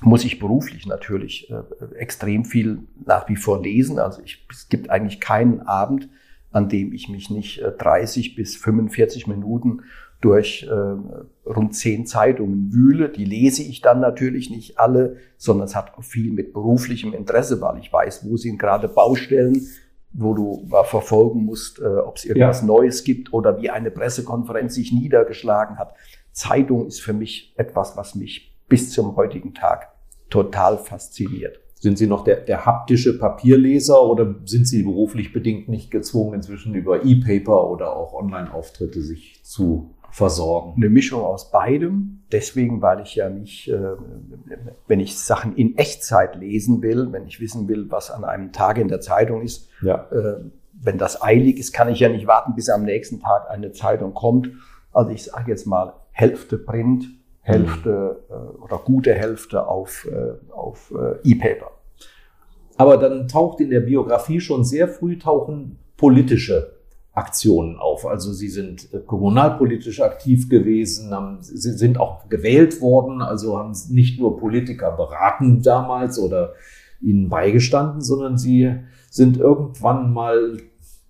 [0.00, 3.98] muss ich beruflich natürlich äh, extrem viel nach wie vor lesen.
[3.98, 6.08] Also ich, es gibt eigentlich keinen Abend,
[6.50, 9.82] an dem ich mich nicht äh, 30 bis 45 Minuten
[10.20, 13.08] durch äh, rund zehn Zeitungen wühle.
[13.08, 17.78] Die lese ich dann natürlich nicht alle, sondern es hat viel mit beruflichem Interesse, weil
[17.78, 19.66] ich weiß, wo sind gerade Baustellen,
[20.14, 22.66] wo du mal verfolgen musst, äh, ob es irgendwas ja.
[22.66, 25.94] Neues gibt oder wie eine Pressekonferenz sich niedergeschlagen hat.
[26.32, 29.92] Zeitung ist für mich etwas, was mich bis zum heutigen Tag
[30.30, 31.60] total fasziniert.
[31.74, 36.74] Sind Sie noch der, der haptische Papierleser oder sind Sie beruflich bedingt nicht gezwungen, inzwischen
[36.74, 40.74] über E-Paper oder auch Online-Auftritte sich zu versorgen?
[40.76, 42.22] Eine Mischung aus beidem.
[42.30, 43.96] Deswegen, weil ich ja nicht, äh,
[44.86, 48.78] wenn ich Sachen in Echtzeit lesen will, wenn ich wissen will, was an einem Tag
[48.78, 50.06] in der Zeitung ist, ja.
[50.12, 50.36] Äh,
[50.84, 54.14] wenn das eilig ist, kann ich ja nicht warten, bis am nächsten Tag eine Zeitung
[54.14, 54.50] kommt.
[54.92, 57.04] Also ich sage jetzt mal Hälfte Print,
[57.40, 60.08] Hälfte äh, oder gute Hälfte auf,
[60.50, 61.70] auf E-Paper.
[62.76, 66.81] Aber dann taucht in der Biografie schon sehr früh tauchen politische
[67.14, 68.06] Aktionen auf.
[68.06, 73.76] Also sie sind äh, kommunalpolitisch aktiv gewesen, haben, sie sind auch gewählt worden, also haben
[73.90, 76.54] nicht nur Politiker beraten damals oder
[77.02, 78.76] ihnen beigestanden, sondern sie
[79.10, 80.58] sind irgendwann mal,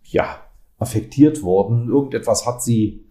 [0.03, 0.39] ja,
[0.79, 1.89] affektiert worden.
[1.89, 3.07] Irgendetwas hat sie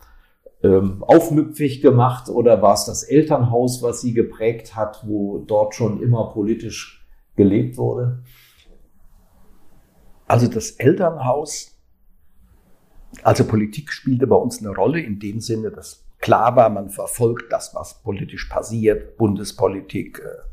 [0.62, 6.01] ähm, aufmüpfig gemacht oder war es das Elternhaus, was sie geprägt hat, wo dort schon
[6.01, 8.23] immer politisch gelebt wurde?
[10.27, 11.71] Also das Elternhaus,
[13.24, 17.52] also Politik spielte bei uns eine Rolle in dem Sinne, dass klar war, man verfolgt
[17.52, 20.52] das, was politisch passiert, Bundespolitik, äh,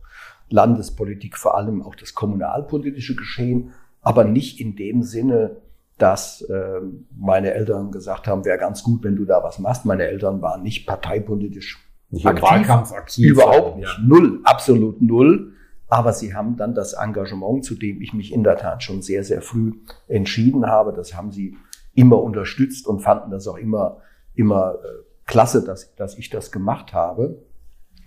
[0.51, 5.57] Landespolitik, vor allem auch das kommunalpolitische Geschehen, aber nicht in dem Sinne,
[5.99, 6.81] dass äh,
[7.17, 9.85] meine Eltern gesagt haben, wäre ganz gut, wenn du da was machst.
[9.85, 13.33] Meine Eltern waren nicht parteipolitisch nicht aktiv, Wahlkampf aktiv.
[13.33, 13.99] Überhaupt nicht.
[13.99, 14.05] Ja.
[14.05, 15.53] Null, absolut null.
[15.89, 19.25] Aber sie haben dann das Engagement, zu dem ich mich in der Tat schon sehr,
[19.25, 19.73] sehr früh
[20.07, 21.57] entschieden habe, das haben sie
[21.99, 24.01] immer unterstützt und fanden das auch immer,
[24.35, 27.43] immer äh, klasse, dass, dass ich das gemacht habe.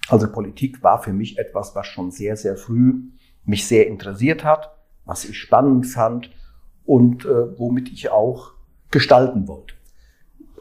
[0.08, 3.01] Also Politik war für mich etwas, was schon sehr, sehr früh
[3.43, 4.73] mich sehr interessiert hat,
[5.04, 6.32] was ich spannend fand
[6.86, 8.51] und äh, womit ich auch
[8.91, 9.73] gestalten wollte.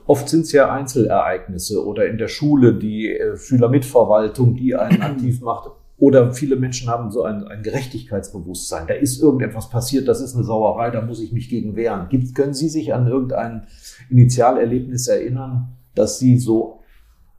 [0.07, 5.41] Oft sind es ja Einzelereignisse oder in der Schule die äh, Schülermitverwaltung, die einen aktiv
[5.41, 5.71] macht.
[6.01, 8.87] Oder viele Menschen haben so ein, ein, Gerechtigkeitsbewusstsein.
[8.87, 12.09] Da ist irgendetwas passiert, das ist eine Sauerei, da muss ich mich gegen wehren.
[12.09, 13.67] Gibt, können Sie sich an irgendein
[14.09, 16.81] Initialerlebnis erinnern, das Sie so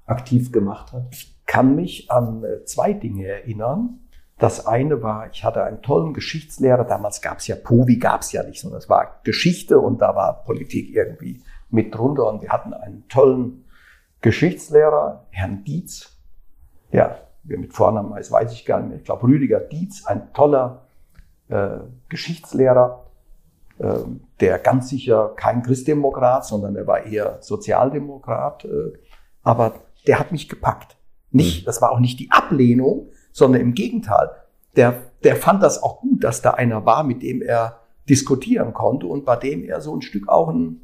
[0.06, 1.08] aktiv gemacht hat?
[1.12, 4.00] Ich kann mich an äh, zwei Dinge erinnern.
[4.38, 8.32] Das eine war, ich hatte einen tollen Geschichtslehrer, damals gab es ja POVI, gab es
[8.32, 12.50] ja nicht, sondern es war Geschichte und da war Politik irgendwie mit drunter und wir
[12.50, 13.66] hatten einen tollen
[14.22, 16.16] Geschichtslehrer, Herrn Dietz,
[16.92, 20.34] ja, wer mit Vornamen heißt, weiß ich gar nicht mehr, ich glaube Rüdiger Dietz, ein
[20.34, 20.86] toller
[21.50, 23.06] äh, Geschichtslehrer,
[23.80, 23.94] äh,
[24.40, 28.94] der ganz sicher kein Christdemokrat, sondern er war eher Sozialdemokrat, äh,
[29.44, 29.74] aber
[30.08, 30.98] der hat mich gepackt.
[31.32, 31.66] Nicht, mhm.
[31.66, 34.32] das war auch nicht die Ablehnung, sondern im Gegenteil.
[34.76, 39.08] Der, der fand das auch gut, dass da einer war, mit dem er diskutieren konnte
[39.08, 40.82] und bei dem er so ein Stück auch ein,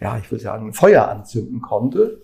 [0.00, 2.20] ja, ich will sagen, ein Feuer anzünden konnte.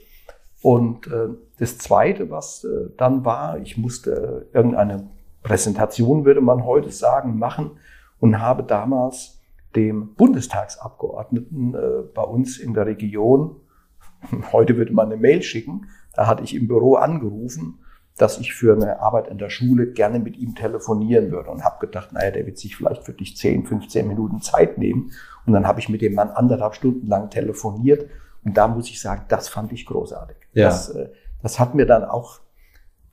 [0.62, 5.08] Und äh, das Zweite, was äh, dann war, ich musste irgendeine
[5.42, 7.72] Präsentation, würde man heute sagen, machen
[8.20, 9.40] und habe damals
[9.74, 13.56] dem Bundestagsabgeordneten äh, bei uns in der Region,
[14.52, 17.78] heute würde man eine Mail schicken, da hatte ich im Büro angerufen
[18.16, 21.84] dass ich für eine Arbeit in der Schule gerne mit ihm telefonieren würde und habe
[21.84, 25.12] gedacht, naja, der wird sich vielleicht für dich 10, 15 Minuten Zeit nehmen.
[25.46, 28.08] Und dann habe ich mit dem Mann anderthalb Stunden lang telefoniert
[28.44, 30.36] und da muss ich sagen, das fand ich großartig.
[30.52, 30.66] Ja.
[30.66, 31.08] Das, äh,
[31.42, 32.40] das hat mir dann auch,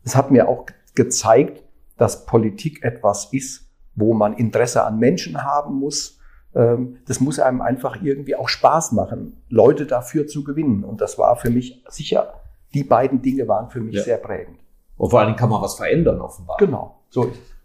[0.04, 0.66] das hat mir auch
[0.96, 1.64] gezeigt,
[1.98, 6.20] dass Politik etwas ist, wo man Interesse an Menschen haben muss.
[6.56, 10.84] Ähm, das muss einem einfach irgendwie auch Spaß machen, Leute dafür zu gewinnen.
[10.84, 12.34] Und das war für mich sicher,
[12.74, 14.04] die beiden Dinge waren für mich ja.
[14.04, 14.60] sehr prägend.
[14.98, 16.58] Und vor allen Dingen kann man was verändern, offenbar.
[16.58, 17.60] Genau, so ist es.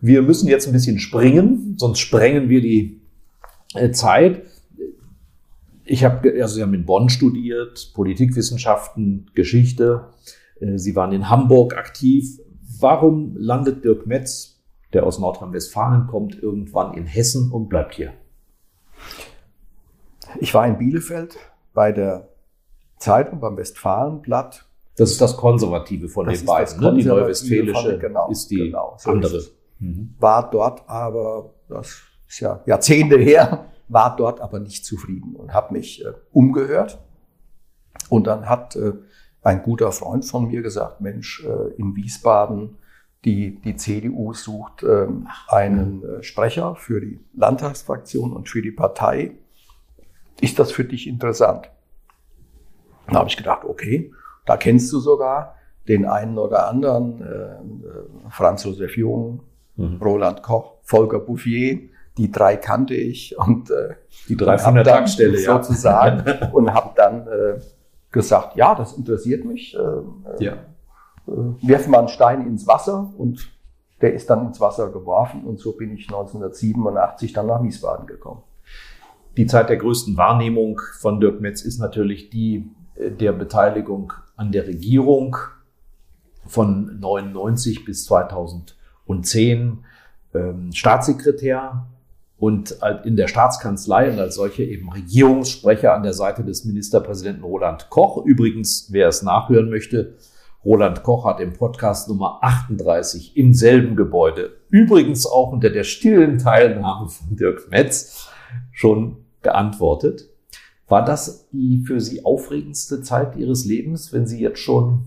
[0.00, 3.00] Wir müssen jetzt ein bisschen springen, sonst sprengen wir die
[3.74, 4.42] äh, Zeit.
[5.84, 10.10] Ich habe, also Sie haben in Bonn studiert, Politikwissenschaften, Geschichte.
[10.60, 12.40] Äh, Sie waren in Hamburg aktiv.
[12.80, 14.60] Warum landet Dirk Metz,
[14.92, 18.12] der aus Nordrhein-Westfalen kommt, irgendwann in Hessen und bleibt hier?
[20.40, 21.36] Ich war in Bielefeld
[21.74, 22.28] bei der
[22.98, 24.66] Zeitung beim Westfalenblatt
[24.96, 26.80] das ist das Konservative von das den beiden.
[26.80, 26.94] Ne?
[26.94, 29.38] Die Neuwestfälische genau, ist die genau, so andere.
[29.38, 30.14] Ist mhm.
[30.18, 35.74] War dort aber, das ist ja Jahrzehnte her, war dort aber nicht zufrieden und habe
[35.74, 37.00] mich äh, umgehört.
[38.08, 38.92] Und dann hat äh,
[39.42, 42.78] ein guter Freund von mir gesagt, Mensch, äh, in Wiesbaden,
[43.24, 45.06] die, die CDU sucht äh,
[45.48, 49.32] einen äh, Sprecher für die Landtagsfraktion und für die Partei.
[50.40, 51.70] Ist das für dich interessant?
[53.06, 54.12] Dann habe ich gedacht, okay,
[54.46, 55.56] da kennst du sogar
[55.88, 59.42] den einen oder anderen, äh, äh, Franz Josef Jung,
[59.76, 59.98] mhm.
[60.02, 63.94] Roland Koch, Volker Bouffier, die drei kannte ich und äh,
[64.28, 66.48] die drei von der Tankstelle sozusagen ja.
[66.52, 67.60] und habe dann äh,
[68.10, 69.74] gesagt, ja, das interessiert mich.
[69.74, 70.52] Äh, äh, ja.
[71.26, 73.50] äh, werf mal einen Stein ins Wasser und
[74.02, 78.42] der ist dann ins Wasser geworfen und so bin ich 1987 dann nach Wiesbaden gekommen.
[79.36, 84.52] Die Zeit der größten Wahrnehmung von Dirk Metz ist natürlich die äh, der Beteiligung an
[84.52, 85.36] der Regierung
[86.46, 89.84] von 99 bis 2010
[90.34, 91.86] ähm, Staatssekretär
[92.42, 97.88] und in der Staatskanzlei und als solche eben Regierungssprecher an der Seite des Ministerpräsidenten Roland
[97.88, 98.26] Koch.
[98.26, 100.16] Übrigens, wer es nachhören möchte,
[100.64, 106.38] Roland Koch hat im Podcast Nummer 38 im selben Gebäude, übrigens auch unter der stillen
[106.38, 108.28] Teilnahme von Dirk Metz,
[108.72, 110.28] schon geantwortet.
[110.88, 115.04] War das die für Sie aufregendste Zeit Ihres Lebens, wenn Sie jetzt schon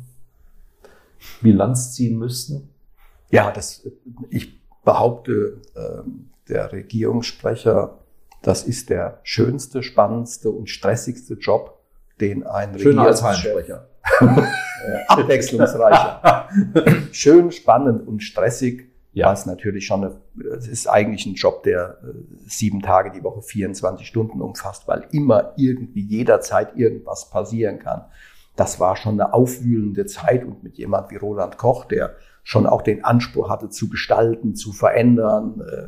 [1.41, 2.69] Bilanz ziehen müssten?
[3.29, 3.85] Ja, das,
[4.29, 6.09] ich behaupte äh,
[6.49, 7.99] der Regierungssprecher,
[8.41, 11.79] das ist der schönste, spannendste und stressigste Job,
[12.21, 13.87] den ein Schöner als Regierungssprecher
[15.07, 16.49] abwechslungsreicher.
[17.11, 18.89] Schön, spannend und stressig.
[19.13, 19.31] Ja.
[19.31, 20.15] Was natürlich schon, eine,
[20.57, 22.07] es ist eigentlich ein Job, der äh,
[22.47, 28.03] sieben Tage die Woche 24 Stunden umfasst, weil immer irgendwie jederzeit irgendwas passieren kann.
[28.57, 32.81] Das war schon eine aufwühlende Zeit und mit jemand wie Roland Koch, der schon auch
[32.81, 35.87] den Anspruch hatte zu gestalten, zu verändern, äh,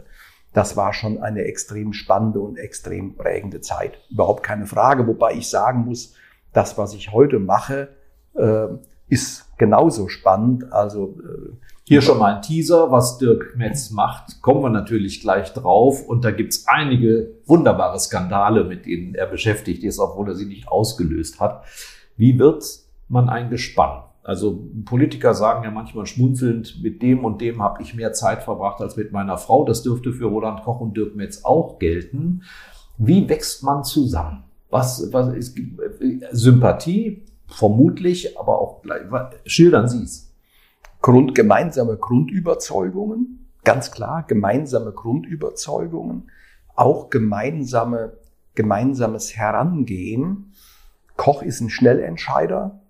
[0.58, 4.00] das war schon eine extrem spannende und extrem prägende Zeit.
[4.10, 6.16] Überhaupt keine Frage, wobei ich sagen muss,
[6.52, 7.90] das, was ich heute mache,
[8.34, 8.70] äh,
[9.08, 10.74] ist genauso spannend.
[10.74, 11.52] Also äh,
[11.84, 14.42] Hier schon mal ein Teaser, was Dirk Metz macht.
[14.42, 16.04] Kommen wir natürlich gleich drauf.
[16.04, 20.68] Und da gibt's einige wunderbare Skandale, mit denen er beschäftigt ist, obwohl er sie nicht
[20.70, 21.66] ausgelöst hat.
[22.16, 22.66] Wie wird
[23.08, 24.07] man ein Gespann?
[24.28, 28.82] Also Politiker sagen ja manchmal schmunzelnd, mit dem und dem habe ich mehr Zeit verbracht
[28.82, 29.64] als mit meiner Frau.
[29.64, 32.44] Das dürfte für Roland Koch und Dirk Metz auch gelten.
[32.98, 34.44] Wie wächst man zusammen?
[34.70, 35.58] Was, was ist
[36.32, 37.24] Sympathie?
[37.48, 39.04] Vermutlich, aber auch gleich.
[39.46, 40.36] Schildern Sie es.
[41.02, 46.30] Grund, gemeinsame Grundüberzeugungen, ganz klar, gemeinsame Grundüberzeugungen,
[46.76, 48.18] auch gemeinsame,
[48.56, 50.52] gemeinsames Herangehen.
[51.16, 52.82] Koch ist ein Schnellentscheider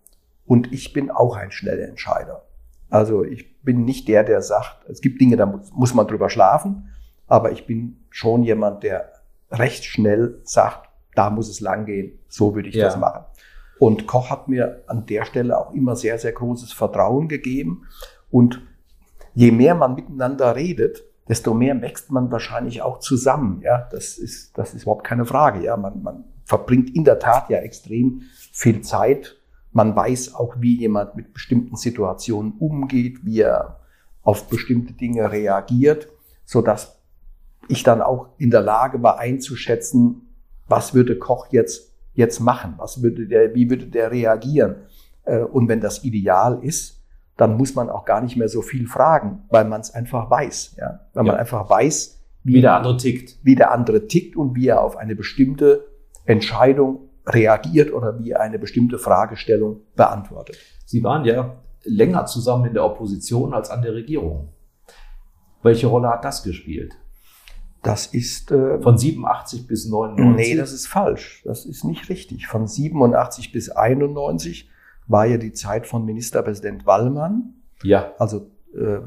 [0.48, 2.44] und ich bin auch ein Schnellentscheider.
[2.90, 6.30] Also ich bin nicht der, der sagt, es gibt Dinge, da muss, muss man drüber
[6.30, 6.90] schlafen,
[7.28, 9.12] aber ich bin schon jemand, der
[9.52, 12.86] recht schnell sagt, da muss es langgehen, so würde ich Ja.
[12.86, 13.26] das machen.
[13.80, 17.84] Und Koch hat mir an der Stelle auch immer sehr, sehr großes Vertrauen gegeben.
[18.32, 18.62] Und
[19.36, 23.62] je mehr man miteinander redet, desto mehr wächst man wahrscheinlich auch zusammen.
[23.62, 25.64] Ja, das ist, das ist überhaupt keine Frage.
[25.64, 29.36] Ja, man, man verbringt in der Tat ja extrem viel Zeit.
[29.72, 33.80] Man weiß auch, wie jemand mit bestimmten Situationen umgeht, wie er
[34.24, 36.08] auf bestimmte Dinge reagiert,
[36.46, 37.00] so dass
[37.70, 40.22] ich dann auch in der Lage war einzuschätzen,
[40.68, 42.74] was würde Koch jetzt, jetzt machen?
[42.78, 44.76] Was würde der, wie würde der reagieren?
[45.24, 47.02] Äh, Und wenn das ideal ist,
[47.38, 50.76] dann muss man auch gar nicht mehr so viel fragen, weil man es einfach weiß.
[50.80, 51.02] Ja?
[51.14, 51.40] Weil man Ja.
[51.40, 53.38] einfach weiß, Wie der andere tickt.
[53.44, 55.86] wie der andere tickt und wie er auf eine bestimmte
[56.26, 60.58] Entscheidung reagiert oder wie eine bestimmte Fragestellung beantwortet.
[60.86, 64.50] Sie waren ja länger zusammen in der Opposition als an der Regierung.
[65.62, 66.94] Welche Rolle hat das gespielt?
[67.84, 70.36] Das ist äh, Von 87 bis 99?
[70.36, 71.42] Nee, das ist falsch.
[71.46, 72.48] Das ist nicht richtig.
[72.48, 74.70] Von 87 bis 91
[75.08, 77.54] war ja die Zeit von Ministerpräsident Wallmann.
[77.84, 78.12] ja.
[78.18, 79.00] Also, äh,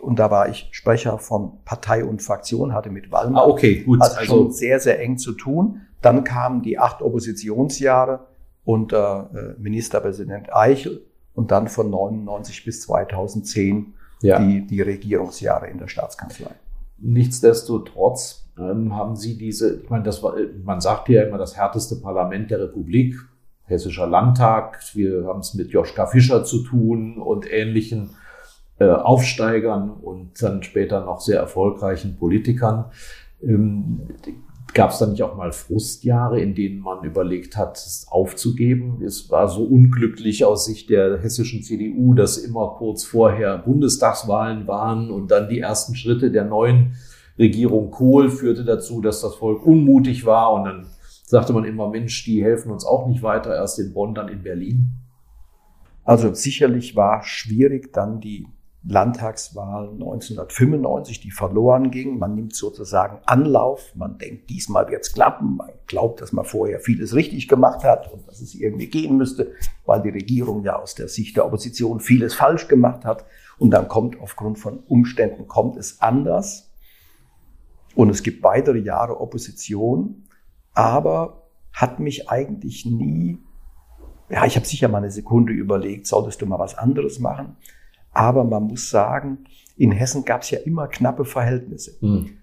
[0.00, 4.00] und da war ich Sprecher von Partei und Fraktion, hatte mit Wallmann Ah, okay, gut.
[4.02, 5.82] also, Also, schon sehr, sehr eng zu tun.
[6.02, 8.26] Dann kamen die acht Oppositionsjahre
[8.64, 11.04] unter äh, Ministerpräsident Eichel
[11.34, 14.38] und dann von 99 bis 2010 ja.
[14.38, 16.50] die, die Regierungsjahre in der Staatskanzlei.
[16.98, 21.96] Nichtsdestotrotz ähm, haben Sie diese, ich meine, das war, man sagt ja immer das härteste
[21.96, 23.16] Parlament der Republik,
[23.64, 24.80] Hessischer Landtag.
[24.94, 28.10] Wir haben es mit Joschka Fischer zu tun und ähnlichen
[28.78, 32.86] äh, Aufsteigern und dann später noch sehr erfolgreichen Politikern.
[33.42, 34.02] Ähm,
[34.76, 39.02] Gab es da nicht auch mal Frustjahre, in denen man überlegt hat, es aufzugeben?
[39.02, 45.10] Es war so unglücklich aus Sicht der hessischen CDU, dass immer kurz vorher Bundestagswahlen waren
[45.10, 46.94] und dann die ersten Schritte der neuen
[47.38, 50.86] Regierung Kohl führte dazu, dass das Volk unmutig war und dann
[51.24, 54.42] sagte man immer, Mensch, die helfen uns auch nicht weiter, erst in Bonn, dann in
[54.42, 54.90] Berlin.
[56.04, 58.46] Also sicherlich war schwierig dann die
[58.88, 62.18] Landtagswahl 1995, die verloren ging.
[62.18, 63.92] Man nimmt sozusagen Anlauf.
[63.96, 65.56] Man denkt, diesmal wird's klappen.
[65.56, 69.52] Man glaubt, dass man vorher vieles richtig gemacht hat und dass es irgendwie gehen müsste,
[69.86, 73.24] weil die Regierung ja aus der Sicht der Opposition vieles falsch gemacht hat.
[73.58, 76.70] Und dann kommt aufgrund von Umständen kommt es anders.
[77.94, 80.28] Und es gibt weitere Jahre Opposition,
[80.74, 83.38] aber hat mich eigentlich nie
[84.28, 87.56] ja, ich habe sicher mal eine Sekunde überlegt, solltest du mal was anderes machen.
[88.16, 89.44] Aber man muss sagen,
[89.76, 91.98] in Hessen gab es ja immer knappe Verhältnisse.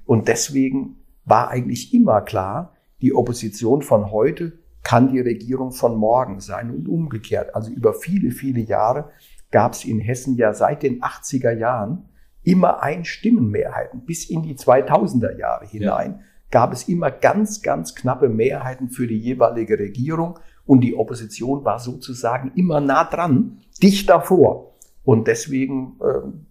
[0.06, 6.42] Und deswegen war eigentlich immer klar, die Opposition von heute kann die Regierung von morgen
[6.42, 7.56] sein und umgekehrt.
[7.56, 9.10] Also über viele, viele Jahre
[9.50, 12.08] gab es in Hessen ja seit den 80er Jahren
[12.44, 14.06] immer Einstimmenmehrheiten.
[14.06, 16.20] Bis in die 2000er Jahre hinein
[16.52, 21.80] gab es immer ganz, ganz knappe Mehrheiten für die jeweilige Regierung und die Opposition war
[21.80, 24.73] sozusagen immer nah dran, dicht davor.
[25.04, 26.46] Und deswegen, ähm,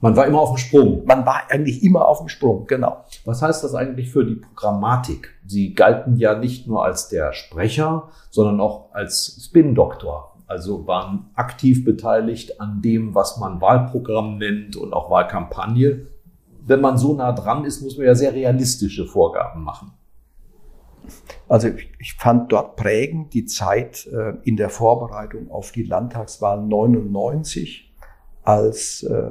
[0.00, 1.04] Man war immer auf dem Sprung.
[1.06, 3.04] man war eigentlich immer auf dem Sprung, genau.
[3.24, 5.34] Was heißt das eigentlich für die Programmatik?
[5.46, 10.36] Sie galten ja nicht nur als der Sprecher, sondern auch als Spin-Doktor.
[10.46, 16.06] Also waren aktiv beteiligt an dem, was man Wahlprogramm nennt und auch Wahlkampagne.
[16.68, 19.92] wenn man so nah dran ist, muss man ja sehr realistische Vorgaben machen.
[21.48, 21.68] Also
[22.00, 27.85] ich fand dort prägend die Zeit äh, in der Vorbereitung auf die Landtagswahl 99,
[28.46, 29.30] als äh,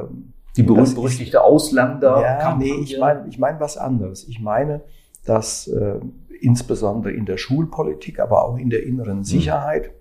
[0.58, 2.22] die berühmt-berüchtigte Ausländer.
[2.22, 4.28] Ja, nee, ich meine ich mein was anderes.
[4.28, 4.82] Ich meine,
[5.26, 6.00] dass äh,
[6.40, 9.24] insbesondere in der Schulpolitik, aber auch in der inneren mhm.
[9.24, 9.92] Sicherheit, mhm.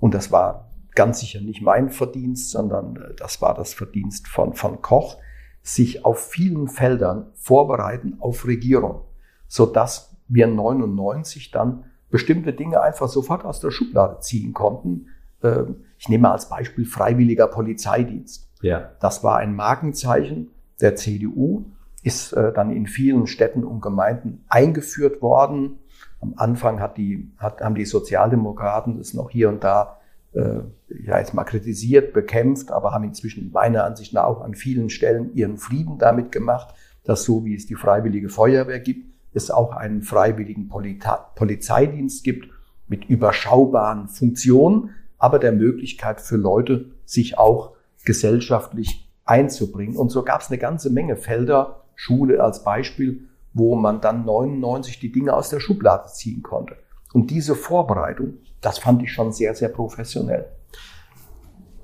[0.00, 4.54] und das war ganz sicher nicht mein Verdienst, sondern äh, das war das Verdienst von,
[4.54, 5.16] von Koch,
[5.62, 9.02] sich auf vielen Feldern vorbereiten auf Regierung,
[9.46, 15.08] so dass wir 99 dann bestimmte Dinge einfach sofort aus der Schublade ziehen konnten.
[15.42, 18.47] Ähm, ich nehme als Beispiel freiwilliger Polizeidienst.
[18.60, 18.90] Ja.
[19.00, 20.50] Das war ein Markenzeichen
[20.80, 21.64] der CDU,
[22.02, 25.78] ist äh, dann in vielen Städten und Gemeinden eingeführt worden.
[26.20, 29.98] Am Anfang hat die, hat, haben die Sozialdemokraten das noch hier und da
[30.32, 34.90] äh, ja jetzt mal kritisiert, bekämpft, aber haben inzwischen meiner Ansicht nach auch an vielen
[34.90, 39.72] Stellen ihren Frieden damit gemacht, dass so wie es die Freiwillige Feuerwehr gibt, es auch
[39.72, 42.48] einen freiwilligen Polizeidienst gibt
[42.88, 47.72] mit überschaubaren Funktionen, aber der Möglichkeit für Leute, sich auch
[48.08, 49.94] gesellschaftlich einzubringen.
[49.94, 54.98] Und so gab es eine ganze Menge Felder, Schule als Beispiel, wo man dann 99
[54.98, 56.76] die Dinge aus der Schublade ziehen konnte.
[57.12, 60.46] Und diese Vorbereitung, das fand ich schon sehr, sehr professionell.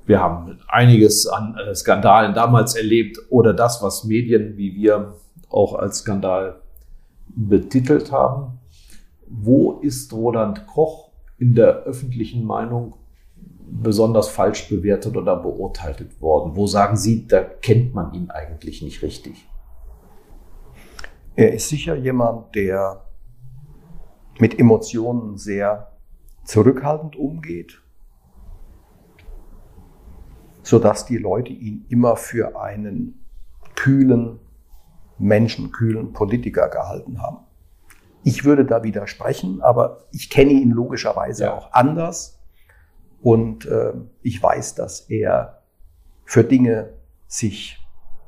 [0.07, 5.17] Wir haben einiges an äh, Skandalen damals erlebt oder das, was Medien wie wir
[5.51, 6.63] auch als Skandal
[7.29, 8.61] betitelt haben.
[9.29, 12.97] Wo ist Roland Koch in der öffentlichen Meinung
[13.83, 16.55] besonders falsch bewertet oder beurteilt worden?
[16.55, 19.49] Wo sagen Sie, da kennt man ihn eigentlich nicht richtig?
[21.35, 23.05] Er ist sicher jemand, der
[24.39, 25.93] mit Emotionen sehr
[26.45, 27.83] zurückhaltend umgeht,
[30.63, 33.25] sodass die Leute ihn immer für einen
[33.75, 34.39] kühlen,
[35.19, 37.39] menschenkühlen Politiker gehalten haben.
[38.23, 41.55] Ich würde da widersprechen, aber ich kenne ihn logischerweise ja.
[41.55, 42.44] auch anders
[43.25, 45.63] und äh, ich weiß, dass er
[46.27, 46.91] für Dinge
[47.27, 47.83] sich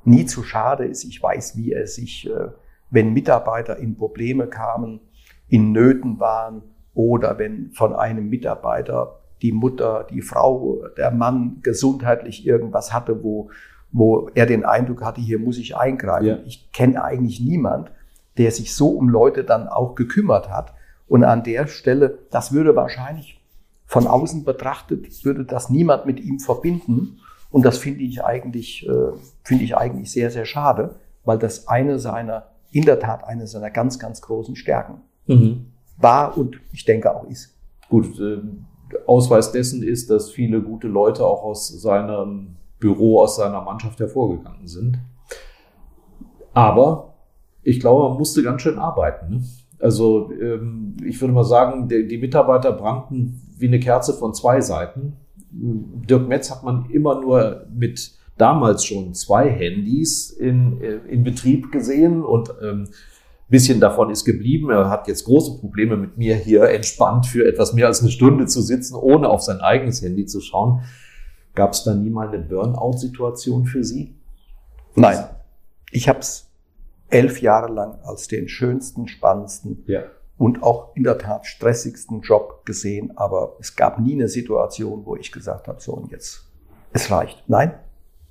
[0.04, 1.04] nie zu schade ist.
[1.04, 2.48] Ich weiß, wie er sich, äh,
[2.88, 5.00] wenn Mitarbeiter in Probleme kamen,
[5.48, 6.62] in Nöten waren
[6.94, 13.50] oder wenn von einem Mitarbeiter die Mutter, die Frau, der Mann gesundheitlich irgendwas hatte, wo
[13.92, 16.26] wo er den Eindruck hatte, hier muss ich eingreifen.
[16.26, 16.38] Ja.
[16.44, 17.90] Ich kenne eigentlich niemand,
[18.38, 20.74] der sich so um Leute dann auch gekümmert hat.
[21.06, 23.35] Und an der Stelle, das würde wahrscheinlich
[23.86, 27.20] von außen betrachtet, würde das niemand mit ihm verbinden.
[27.50, 29.12] Und das finde ich eigentlich, äh,
[29.42, 33.70] finde ich eigentlich sehr, sehr schade, weil das eine seiner, in der Tat eine seiner
[33.70, 35.66] ganz, ganz großen Stärken mhm.
[35.96, 37.54] war und ich denke auch ist.
[37.88, 38.42] Gut, äh,
[39.06, 44.66] Ausweis dessen ist, dass viele gute Leute auch aus seinem Büro aus seiner Mannschaft hervorgegangen
[44.66, 44.98] sind.
[46.52, 47.14] Aber
[47.62, 49.28] ich glaube, man musste ganz schön arbeiten.
[49.30, 49.44] Ne?
[49.78, 55.14] Also ähm, ich würde mal sagen, die, Mitarbeiter brannten wie eine Kerze von zwei Seiten.
[55.50, 61.72] Dirk Metz hat man immer nur mit damals schon zwei Handys in, äh, in Betrieb
[61.72, 62.88] gesehen und ähm,
[63.48, 64.70] bisschen davon ist geblieben.
[64.70, 68.46] Er hat jetzt große Probleme mit mir hier entspannt für etwas mehr als eine Stunde
[68.46, 70.80] zu sitzen, ohne auf sein eigenes Handy zu schauen.
[71.54, 74.14] Gab es da nie mal eine Burnout-Situation für Sie?
[74.94, 75.24] Nein.
[75.92, 76.50] Ich habe es
[77.08, 80.02] elf Jahre lang als den schönsten, spannendsten ja.
[80.38, 85.16] und auch in der Tat stressigsten Job gesehen, aber es gab nie eine Situation, wo
[85.16, 86.44] ich gesagt habe, so und jetzt,
[86.92, 87.44] es reicht.
[87.46, 87.74] Nein,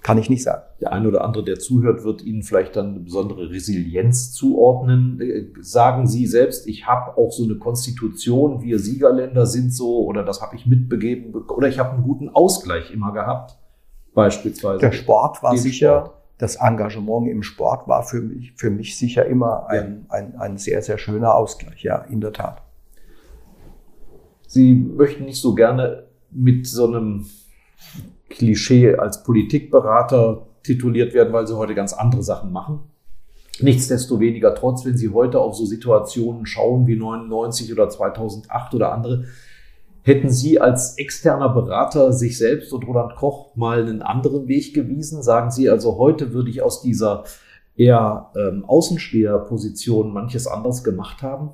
[0.05, 0.61] kann ich nicht sagen.
[0.81, 5.19] Der eine oder andere, der zuhört, wird Ihnen vielleicht dann eine besondere Resilienz zuordnen.
[5.19, 10.23] Äh, sagen Sie selbst, ich habe auch so eine Konstitution, wir Siegerländer sind so, oder
[10.23, 13.57] das habe ich mitbegeben, oder ich habe einen guten Ausgleich immer gehabt,
[14.13, 14.77] beispielsweise.
[14.77, 16.24] Der Sport war sicher, Sport.
[16.37, 20.15] Das Engagement im Sport war für mich, für mich sicher immer ein, ja.
[20.15, 22.61] ein, ein sehr, sehr schöner Ausgleich, ja, in der Tat.
[24.47, 27.25] Sie möchten nicht so gerne mit so einem
[28.29, 32.79] Klischee als Politikberater tituliert werden, weil sie heute ganz andere Sachen machen.
[33.61, 39.25] Nichtsdestoweniger, trotz, wenn Sie heute auf so Situationen schauen wie 99 oder 2008 oder andere,
[40.05, 45.23] hätten Sie als externer Berater sich selbst und Roland Koch mal einen anderen Weg gewiesen?
[45.23, 47.23] Sagen Sie also, heute würde ich aus dieser
[47.75, 51.49] eher ähm, Außensteherposition manches anderes gemacht haben?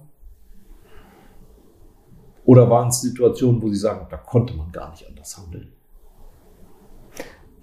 [2.44, 5.72] Oder waren es Situationen, wo Sie sagen, da konnte man gar nicht anders handeln?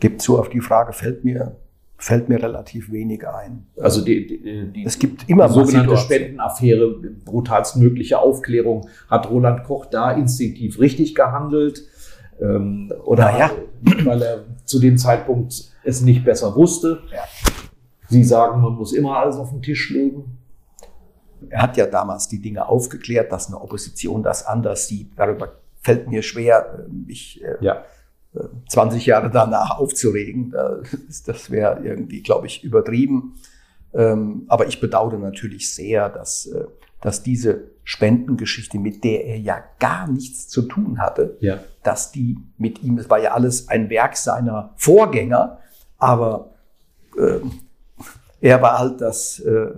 [0.01, 1.57] Gibt zu, auf die Frage fällt mir,
[1.99, 3.67] fällt mir relativ wenig ein.
[3.79, 6.95] Also die, die, die es gibt immer die sogenannte Spendenaffäre,
[7.25, 8.89] brutalstmögliche Aufklärung.
[9.11, 11.83] Hat Roland Koch da instinktiv richtig gehandelt?
[12.41, 13.51] Ähm, oder ja.
[14.05, 17.03] weil er zu dem Zeitpunkt es nicht besser wusste?
[17.13, 17.25] Ja.
[18.09, 20.39] Sie sagen, man muss immer alles auf den Tisch legen.
[21.51, 25.11] Er hat ja damals die Dinge aufgeklärt, dass eine Opposition das anders sieht.
[25.17, 27.83] Darüber fällt mir schwer, mich äh, Ja.
[28.69, 30.55] 20 Jahre danach aufzuregen.
[31.27, 33.35] Das, wäre irgendwie, glaube ich, übertrieben.
[33.95, 36.65] Ähm, aber ich bedauere natürlich sehr, dass, äh,
[37.01, 41.59] dass diese Spendengeschichte, mit der er ja gar nichts zu tun hatte, Ja.
[41.83, 45.59] dass die mit ihm, es war ja alles ein Werk seiner Vorgänger,
[45.97, 46.51] aber
[47.19, 47.53] ähm,
[48.41, 49.69] er war halt das, äh,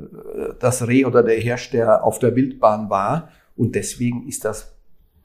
[0.58, 3.28] das Reh oder der Hirsch, der auf der Wildbahn war.
[3.56, 4.74] Und deswegen ist das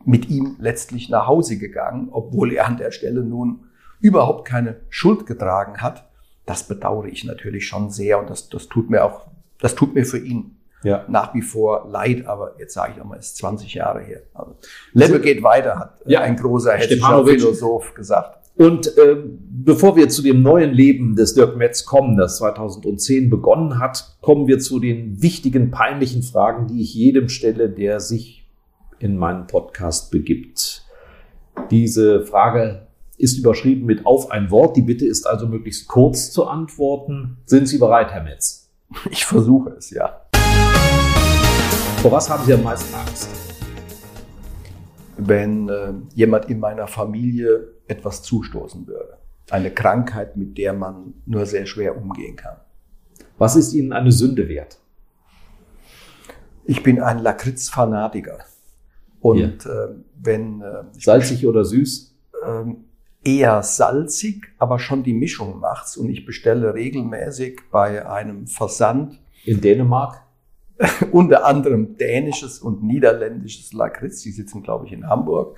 [0.06, 3.62] mit ihm letztlich nach Hause gegangen, obwohl er an der Stelle nun
[4.00, 6.08] überhaupt keine Schuld getragen hat.
[6.46, 9.28] Das bedauere ich natürlich schon sehr und das, das tut mir auch,
[9.60, 11.06] das tut mir für ihn Ja.
[11.08, 14.22] nach wie vor leid, aber jetzt sage ich auch mal, es ist 20 Jahre her.
[14.36, 14.56] Also,
[14.94, 16.22] Lebe geht weiter, hat äh, Ja.
[16.22, 17.26] ein großer hessischer.
[17.26, 18.40] Philosoph gesagt.
[18.58, 23.80] Und ähm, bevor wir zu dem neuen Leben des Dirk Metz kommen, das 2010 begonnen
[23.80, 28.45] hat, kommen wir zu den wichtigen, peinlichen Fragen, die ich jedem stelle, der sich
[29.00, 30.86] in meinen Podcast begibt.
[31.72, 32.88] Diese Frage
[33.18, 34.76] ist überschrieben mit auf ein Wort.
[34.78, 37.38] Die Bitte ist also möglichst kurz zu antworten.
[37.46, 38.70] Sind Sie bereit, Herr Metz?
[39.10, 40.22] Ich versuche es, ja.
[42.02, 43.46] Vor was haben Sie am meisten Angst?
[45.18, 49.18] wenn äh, jemand in meiner Familie etwas zustoßen würde.
[49.50, 52.58] Eine Krankheit, mit der man nur sehr schwer umgehen kann.
[53.38, 54.80] Was ist Ihnen eine Sünde wert?
[56.66, 58.40] Ich bin ein Lakritz-Fanatiker.
[59.34, 59.88] Und äh,
[60.22, 62.16] wenn äh, Salzig oder süß?
[62.46, 62.86] ähm,
[63.24, 65.98] eher salzig, aber schon die Mischung macht's.
[65.98, 70.22] Und ich bestelle regelmäßig bei einem Versand In Dänemark?
[71.12, 74.22] unter anderem dänisches und niederländisches Lakritz.
[74.22, 75.58] Die sitzen, glaube ich, in Hamburg.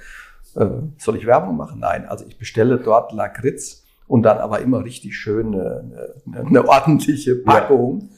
[0.56, 1.80] Äh, soll ich Werbung machen?
[1.80, 2.06] Nein.
[2.06, 7.36] Also ich bestelle dort Lakritz und dann aber immer richtig schön eine, eine, eine ordentliche
[7.36, 8.10] Packung.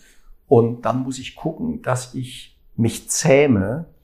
[0.47, 3.98] Und dann muss ich gucken, dass ich mich zähme äh,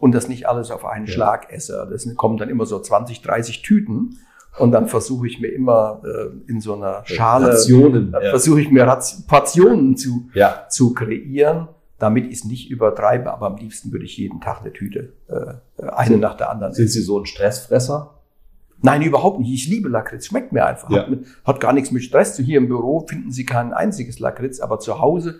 [0.00, 1.12] und das nicht alles auf einen Ja.
[1.12, 1.86] Schlag esse.
[1.90, 4.18] Das kommen dann immer so 20, 30 Tüten.
[4.58, 8.12] Und dann versuche ich mir immer äh, in so einer Schale, Rationen.
[8.12, 8.30] Ja.
[8.30, 10.66] versuche ich mir Ration- Portionen zu, ja.
[10.68, 11.66] zu kreieren,
[11.98, 15.82] damit ich es nicht übertreibe, aber am liebsten würde ich jeden Tag eine Tüte, äh,
[15.88, 16.72] eine nach der anderen.
[16.72, 18.10] Sind Sie so ein Stressfresser?
[18.80, 19.52] Nein, überhaupt nicht.
[19.52, 20.90] Ich liebe Lakritz, schmeckt mir einfach.
[20.90, 21.06] Ja.
[21.08, 22.42] Hat, hat gar nichts mit Stress zu.
[22.42, 25.36] Hier im Büro finden Sie kein einziges Lakritz, aber zu Hause, äh,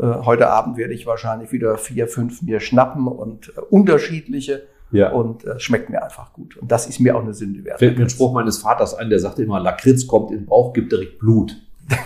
[0.00, 5.10] heute Abend werde ich wahrscheinlich wieder vier, fünf mir schnappen und äh, unterschiedliche Ja.
[5.10, 6.56] und äh, schmeckt mir einfach gut.
[6.56, 7.78] Und das ist mir auch eine Sünde wert.
[7.78, 10.72] Fällt mir ein Spruch meines Vaters ein, der sagte immer, Lakritz kommt in den Bauch,
[10.72, 11.56] gibt direkt Blut.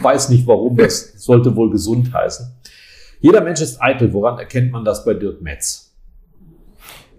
[0.00, 2.46] Weiß nicht warum, das sollte wohl gesund heißen.
[3.20, 4.12] Jeder Mensch ist eitel.
[4.12, 5.94] Woran erkennt man das bei Dirk Metz?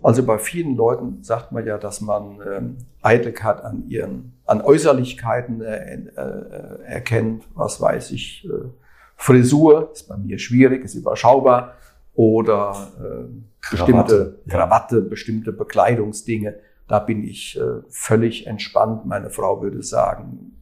[0.04, 5.62] Also bei vielen Leuten sagt man ja, dass man ähm, Eitelkeit an ihren, an Äußerlichkeiten
[5.62, 7.44] äh, äh, erkennt.
[7.56, 8.70] Was weiß ich, äh,
[9.18, 11.74] Frisur ist bei mir schwierig, ist überschaubar.
[12.14, 14.54] Oder äh, bestimmte ja.
[14.54, 16.56] Krawatte, bestimmte Bekleidungsdinge.
[16.88, 19.06] Da bin ich äh, völlig entspannt.
[19.06, 20.56] Meine Frau würde sagen,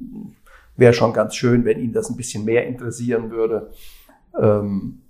[0.75, 3.71] wäre schon ganz schön, wenn ihn das ein bisschen mehr interessieren würde.
[4.41, 5.01] Ähm,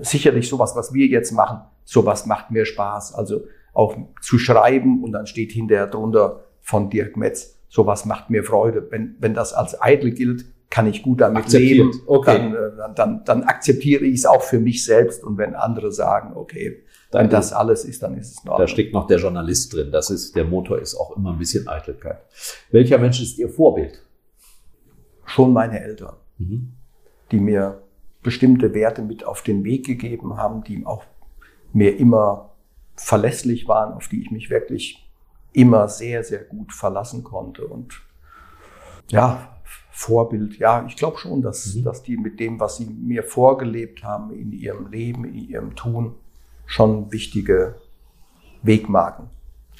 [0.00, 3.14] sicherlich sowas, was wir jetzt machen, sowas macht mir Spaß.
[3.14, 3.42] Also
[3.72, 8.88] auch zu schreiben und dann steht hinterher drunter von Dirk Metz, sowas macht mir Freude.
[8.90, 11.86] Wenn, wenn das als eitel gilt, kann ich gut damit Akzeptiert.
[11.94, 12.02] leben.
[12.06, 12.36] Okay.
[12.36, 15.24] Dann, äh, dann, dann, dann akzeptiere ich es auch für mich selbst.
[15.24, 18.66] Und wenn andere sagen, okay, Dann- wenn das alles ist, dann ist es in Da
[18.68, 19.90] steckt noch der Journalist drin.
[19.90, 22.18] Das ist, der Motor ist auch immer ein bisschen Eitelkeit.
[22.70, 24.02] Welcher Mensch ist Ihr Vorbild?
[25.24, 26.16] Schon meine Eltern.
[26.38, 26.72] Mhm.
[27.32, 27.82] die mir
[28.22, 31.04] bestimmte Werte mit auf den Weg gegeben haben, die auch
[31.72, 32.50] mir immer
[32.96, 35.10] verlässlich waren, auf die ich mich wirklich
[35.52, 37.66] immer sehr, sehr gut verlassen konnte.
[37.66, 38.00] Und
[39.08, 39.57] ja,
[39.98, 41.82] Vorbild, ja, ich glaube schon, dass, Mhm.
[41.82, 46.14] dass die mit dem, was sie mir vorgelebt haben in ihrem Leben, in ihrem Tun,
[46.66, 47.74] schon wichtige
[48.62, 49.26] Wegmarken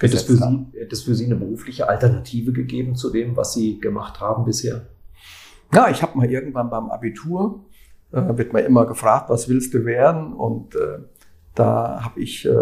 [0.01, 0.37] Hätte es, für.
[0.37, 4.45] Sie, hätte es für Sie eine berufliche Alternative gegeben zu dem, was Sie gemacht haben
[4.45, 4.87] bisher?
[5.73, 7.61] Ja, ich habe mal irgendwann beim Abitur,
[8.11, 10.33] äh, wird mir immer gefragt, was willst du werden?
[10.33, 10.99] Und äh,
[11.55, 12.57] da habe ich äh,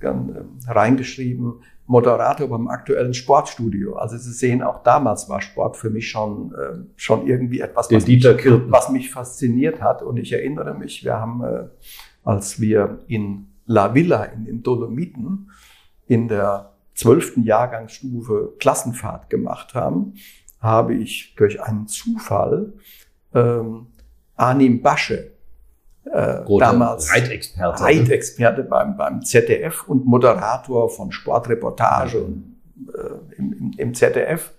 [0.00, 0.28] dann,
[0.66, 3.96] äh, reingeschrieben, Moderator beim aktuellen Sportstudio.
[3.96, 8.06] Also Sie sehen, auch damals war Sport für mich schon, äh, schon irgendwie etwas, was
[8.06, 10.00] mich, was mich fasziniert hat.
[10.00, 11.64] Und ich erinnere mich, wir haben, äh,
[12.22, 15.50] als wir in La Villa in den Dolomiten
[16.06, 20.14] in der zwölften Jahrgangsstufe Klassenfahrt gemacht haben,
[20.60, 22.72] habe ich durch einen Zufall
[23.34, 23.86] ähm,
[24.36, 25.32] Arnim Basche,
[26.12, 27.82] äh, Großer damals Reitexperte.
[27.82, 32.56] Reitexperte beim, beim ZDF und Moderator von Sportreportage und,
[32.88, 34.52] äh, im, im, ZDF,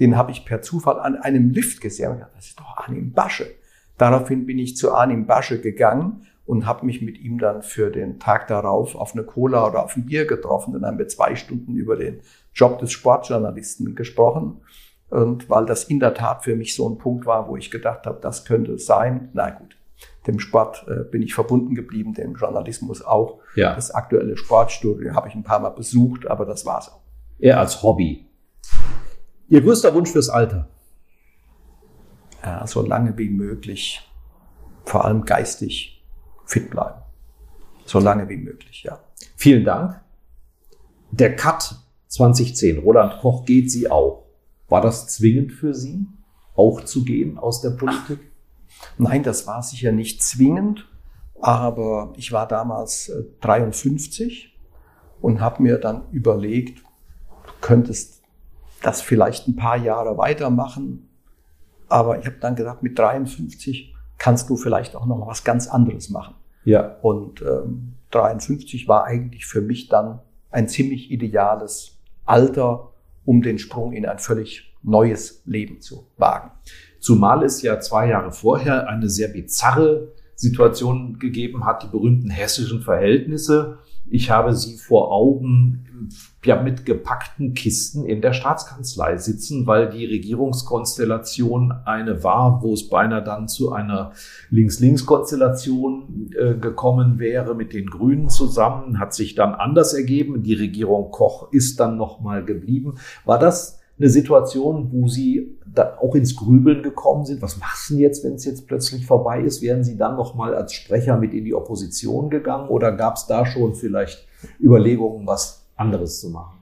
[0.00, 2.10] den habe ich per Zufall an einem Lift gesehen.
[2.10, 3.46] Und ich dachte, das ist doch Arnim Basche.
[3.98, 8.18] Daraufhin bin ich zu Arnim Basche gegangen und habe mich mit ihm dann für den
[8.18, 10.72] Tag darauf auf eine Cola oder auf ein Bier getroffen.
[10.74, 12.20] Dann haben wir zwei Stunden über den
[12.54, 14.60] Job des Sportjournalisten gesprochen.
[15.08, 18.06] Und weil das in der Tat für mich so ein Punkt war, wo ich gedacht
[18.06, 19.30] habe, das könnte es sein.
[19.32, 19.75] Na gut,
[20.26, 23.40] dem Sport äh, bin ich verbunden geblieben, dem Journalismus auch.
[23.54, 23.74] Ja.
[23.74, 27.00] Das aktuelle Sportstudio habe ich ein paar Mal besucht, aber das war's auch.
[27.38, 28.26] Er als Hobby.
[29.48, 30.68] Ihr größter Wunsch fürs Alter?
[32.42, 34.08] Ja, so lange wie möglich,
[34.84, 36.04] vor allem geistig
[36.44, 37.00] fit bleiben.
[37.84, 39.00] So lange wie möglich, ja.
[39.36, 40.00] Vielen Dank.
[41.10, 41.76] Der Cut
[42.08, 44.24] 2010, Roland Koch geht Sie auch.
[44.68, 46.06] War das zwingend für Sie,
[46.54, 48.18] auch zu gehen aus der Politik?
[48.98, 50.88] Nein, das war sicher nicht zwingend,
[51.40, 58.22] aber ich war damals 53 äh, und habe mir dann überlegt, du könntest
[58.82, 61.08] das vielleicht ein paar Jahre weitermachen,
[61.88, 65.68] aber ich habe dann gedacht, mit 53 kannst du vielleicht auch noch mal was ganz
[65.68, 66.34] anderes machen.
[66.64, 66.96] Ja.
[67.02, 70.20] Und ähm, 53 war eigentlich für mich dann
[70.50, 72.92] ein ziemlich ideales Alter,
[73.24, 76.50] um den Sprung in ein völlig neues Leben zu wagen.
[76.98, 82.82] Zumal es ja zwei Jahre vorher eine sehr bizarre Situation gegeben hat, die berühmten hessischen
[82.82, 83.78] Verhältnisse.
[84.08, 85.86] Ich habe sie vor Augen
[86.44, 92.88] ja mit gepackten Kisten in der Staatskanzlei sitzen, weil die Regierungskonstellation eine war, wo es
[92.88, 94.12] beinahe dann zu einer
[94.50, 100.42] Links-Links-Konstellation äh, gekommen wäre mit den Grünen zusammen, hat sich dann anders ergeben.
[100.42, 102.94] Die Regierung Koch ist dann noch mal geblieben.
[103.24, 107.40] War das eine Situation, wo Sie da auch ins Grübeln gekommen sind?
[107.40, 109.62] Was machen Sie jetzt, wenn es jetzt plötzlich vorbei ist?
[109.62, 113.26] Wären Sie dann noch mal als Sprecher mit in die Opposition gegangen oder gab es
[113.26, 114.26] da schon vielleicht
[114.60, 116.58] Überlegungen, was anderes zu machen?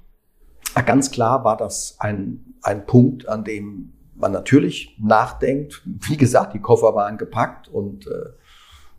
[0.86, 5.82] Ganz klar war das ein, ein Punkt, an dem man natürlich nachdenkt.
[5.84, 8.10] Wie gesagt, die Koffer waren gepackt und äh,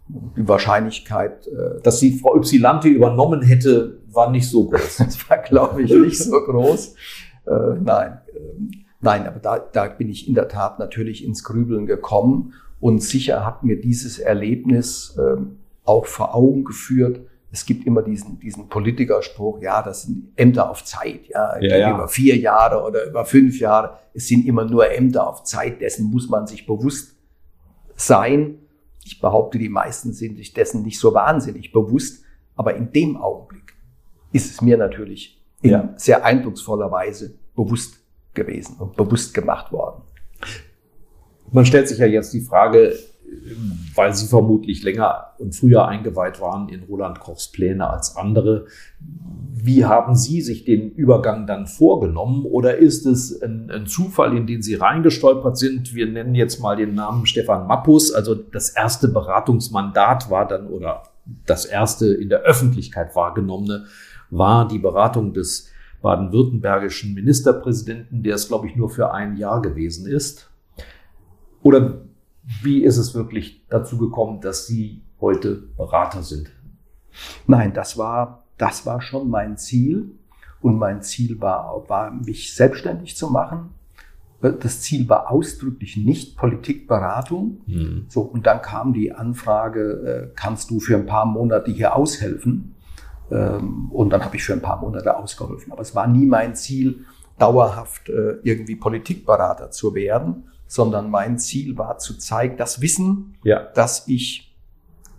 [0.08, 4.98] die Wahrscheinlichkeit, äh, dass sie Frau Ypsilanti übernommen hätte, war nicht so groß.
[5.06, 6.96] das war, glaube ich, nicht so groß.
[7.48, 8.20] Äh, nein,
[9.02, 13.46] nein, aber da, da bin ich in der Tat natürlich ins Grübeln gekommen und sicher
[13.46, 15.42] hat mir dieses Erlebnis äh,
[15.86, 17.22] auch vor Augen geführt.
[17.52, 21.96] Es gibt immer diesen, diesen Politikerspruch, ja, das sind Ämter auf Zeit, ja, ja, ja.
[21.96, 23.98] über vier Jahre oder über fünf Jahre.
[24.14, 27.16] Es sind immer nur Ämter auf Zeit, dessen muss man sich bewusst
[27.96, 28.60] sein.
[29.06, 32.24] Ich behaupte, die meisten sind sich dessen nicht so wahnsinnig bewusst,
[32.56, 33.74] aber in dem Augenblick
[34.32, 35.94] ist es mir natürlich in ja.
[35.96, 38.05] sehr eindrucksvoller Weise bewusst
[38.36, 40.02] gewesen und bewusst gemacht worden.
[41.52, 42.96] Man stellt sich ja jetzt die Frage,
[43.96, 48.66] weil Sie vermutlich länger und früher eingeweiht waren in Roland Kochs Pläne als andere.
[49.54, 52.46] Wie haben Sie sich den Übergang dann vorgenommen?
[52.46, 55.96] Oder ist es ein, ein, Zufall, in den Sie reingestolpert sind?
[55.96, 58.12] Wir nennen jetzt mal den Namen Stefan Mappus.
[58.12, 61.04] Also das erste Beratungsmandat war dann oder
[61.46, 63.86] das erste in der Öffentlichkeit wahrgenommene
[64.30, 65.70] war die Beratung des
[66.06, 70.52] baden-württembergischen Ministerpräsidenten, der es, glaube ich, nur für ein Jahr gewesen ist.
[71.64, 72.02] Oder
[72.62, 76.52] wie ist es wirklich dazu gekommen, dass Sie heute Berater sind?
[77.48, 80.12] Nein, das war, das war schon mein Ziel.
[80.62, 83.72] Und mein Ziel war, war, mich selbstständig zu machen.
[84.42, 87.62] Das Ziel war ausdrücklich nicht Politikberatung.
[87.66, 88.06] Mhm.
[88.10, 92.75] So, und dann kam die Anfrage, äh, kannst du für ein paar Monate hier aushelfen?
[93.32, 95.72] Ähm, und dann habe ich für ein paar Monate ausgeholfen.
[95.72, 97.06] Aber es war nie mein Ziel,
[97.38, 103.68] dauerhaft äh, irgendwie Politikberater zu werden, sondern mein Ziel war zu zeigen, das Wissen, ja.
[103.76, 104.56] das ich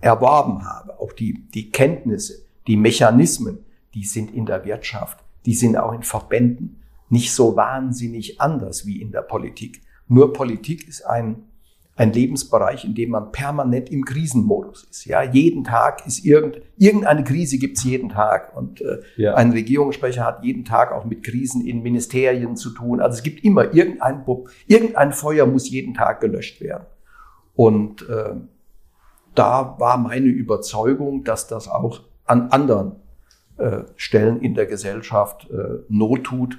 [0.01, 5.77] erworben habe, auch die, die Kenntnisse, die Mechanismen, die sind in der Wirtschaft, die sind
[5.77, 9.83] auch in Verbänden nicht so wahnsinnig anders wie in der Politik.
[10.09, 11.45] Nur Politik ist ein
[11.97, 15.07] ein Lebensbereich, in dem man permanent im Krisenmodus ist.
[15.07, 19.35] Ja, jeden Tag ist irgend, irgendeine Krise gibt's jeden Tag und äh, ja.
[19.35, 23.01] ein Regierungssprecher hat jeden Tag auch mit Krisen in Ministerien zu tun.
[23.01, 24.25] Also es gibt immer irgendein
[24.67, 26.85] irgendein Feuer muss jeden Tag gelöscht werden.
[27.55, 28.35] Und äh,
[29.35, 32.97] da war meine Überzeugung, dass das auch an anderen
[33.57, 36.59] äh, Stellen in der Gesellschaft äh, Not tut,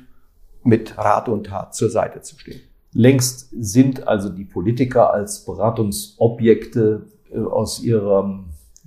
[0.63, 2.61] mit Rat und Tat zur Seite zu stehen.
[2.97, 8.45] Längst sind also die Politiker als Beratungsobjekte äh, aus ihrem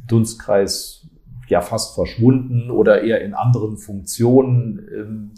[0.08, 1.06] Dunstkreis
[1.46, 5.30] ja fast verschwunden oder eher in anderen Funktionen ähm,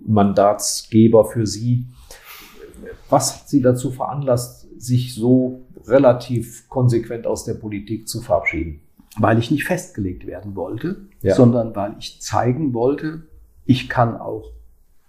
[0.00, 1.84] Mandatsgeber für sie.
[3.10, 8.80] Was hat sie dazu veranlasst, sich so relativ konsequent aus der Politik zu verabschieden?
[9.18, 11.34] Weil ich nicht festgelegt werden wollte, ja.
[11.34, 13.24] sondern weil ich zeigen wollte,
[13.66, 14.50] ich kann auch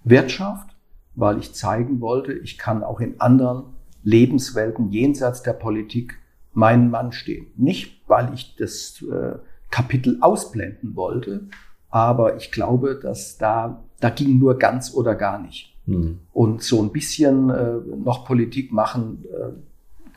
[0.04, 0.69] Wirtschaft,
[1.16, 6.18] weil ich zeigen wollte, ich kann auch in anderen Lebenswelten jenseits der Politik
[6.54, 7.48] meinen Mann stehen.
[7.56, 9.38] Nicht, weil ich das äh,
[9.70, 11.48] Kapitel ausblenden wollte,
[11.90, 15.76] aber ich glaube, dass da, da ging nur ganz oder gar nicht.
[15.86, 16.20] Hm.
[16.34, 19.52] Und so ein bisschen äh, noch Politik machen, äh,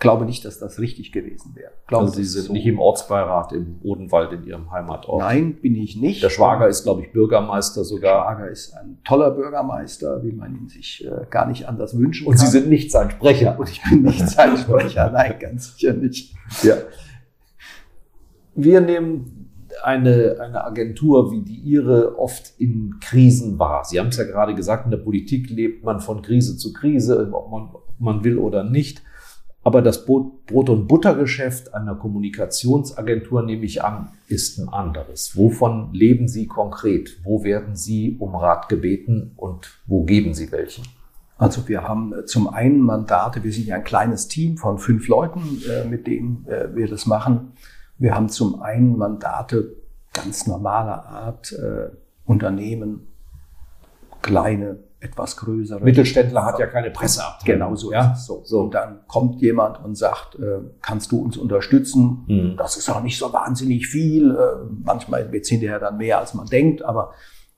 [0.02, 1.70] glaube nicht, dass das richtig gewesen wäre.
[1.86, 5.20] Glaube, also Sie sind so nicht im Ortsbeirat im Odenwald in Ihrem Heimatort?
[5.20, 6.22] Nein, bin ich nicht.
[6.22, 8.26] Der Schwager ist, glaube ich, Bürgermeister sogar.
[8.26, 12.26] Der Schwager ist ein toller Bürgermeister, wie man ihn sich äh, gar nicht anders wünschen
[12.26, 12.42] Und kann.
[12.42, 13.58] Und Sie sind nicht sein Sprecher?
[13.58, 16.34] Und ich bin nicht sein Sprecher, nein, ganz sicher nicht.
[16.62, 16.76] Ja.
[18.54, 19.48] Wir nehmen
[19.84, 23.84] eine, eine Agentur wie die Ihre oft in Krisen wahr.
[23.84, 27.30] Sie haben es ja gerade gesagt, in der Politik lebt man von Krise zu Krise,
[27.32, 29.02] ob man, ob man will oder nicht.
[29.64, 35.36] Aber das Brot- und Buttergeschäft einer Kommunikationsagentur, nehme ich an, ist ein anderes.
[35.36, 37.20] Wovon leben Sie konkret?
[37.22, 40.84] Wo werden Sie um Rat gebeten und wo geben Sie welchen?
[41.38, 45.08] Also wir haben äh, zum einen Mandate, wir sind ja ein kleines Team von fünf
[45.08, 47.52] Leuten, äh, mit denen äh, wir das machen.
[47.98, 49.76] Wir haben zum einen Mandate
[50.12, 51.54] ganz normaler Art,
[52.26, 53.06] Unternehmen,
[54.20, 55.82] kleine etwas größere.
[55.82, 57.60] Mittelständler hat ja keine Presseabteilung.
[57.60, 58.14] Genau so ja?
[58.14, 58.42] So.
[58.44, 58.60] so.
[58.60, 62.24] Und dann kommt jemand und sagt, äh, kannst du uns unterstützen?
[62.26, 62.56] Mhm.
[62.56, 64.30] Das ist auch nicht so wahnsinnig viel.
[64.30, 67.12] Äh, manchmal wird es hinterher dann mehr, als man denkt, aber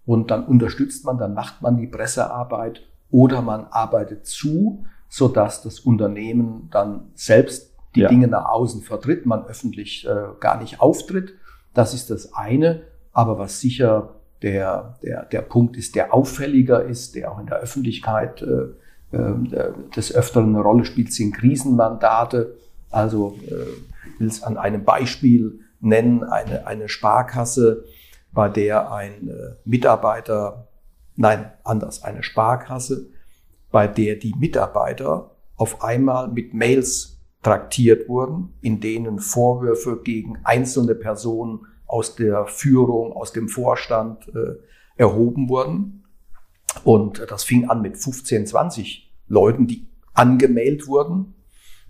[0.07, 5.63] und dann unterstützt man, dann macht man die Pressearbeit oder man arbeitet zu, so dass
[5.63, 8.09] das Unternehmen dann selbst die ja.
[8.09, 11.35] Dinge nach außen vertritt, man öffentlich äh, gar nicht auftritt.
[11.73, 12.83] Das ist das eine.
[13.13, 14.14] Aber was sicher
[14.45, 19.73] der, der, der Punkt ist, der auffälliger ist, der auch in der Öffentlichkeit äh, äh,
[19.97, 22.55] des Öfteren eine Rolle spielt, sind Krisenmandate.
[22.91, 27.85] Also äh, ich will es an einem Beispiel nennen, eine, eine Sparkasse,
[28.33, 30.69] bei der ein äh, Mitarbeiter,
[31.17, 33.07] nein, anders, eine Sparkasse,
[33.71, 40.95] bei der die Mitarbeiter auf einmal mit Mails traktiert wurden, in denen Vorwürfe gegen einzelne
[40.95, 44.57] Personen aus der Führung, aus dem Vorstand äh,
[44.97, 46.03] erhoben wurden.
[46.83, 51.37] Und das fing an mit 15, 20 Leuten, die angemeldet wurden.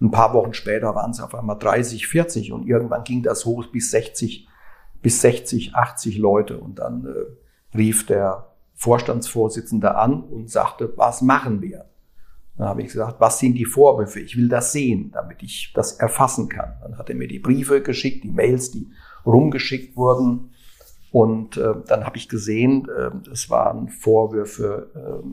[0.02, 3.64] Ein paar Wochen später waren es auf einmal 30, 40 und irgendwann ging das hoch
[3.68, 4.46] bis 60,
[5.00, 6.58] bis 60, 80 Leute.
[6.58, 11.86] Und dann äh, rief der Vorstandsvorsitzende an und sagte, was machen wir?
[12.58, 14.20] Dann habe ich gesagt, was sind die Vorwürfe?
[14.20, 16.74] Ich will das sehen, damit ich das erfassen kann.
[16.82, 18.90] Dann hat er mir die Briefe geschickt, die Mails, die
[19.26, 20.50] rumgeschickt wurden.
[21.10, 25.28] Und äh, dann habe ich gesehen, äh, es waren Vorwürfe äh,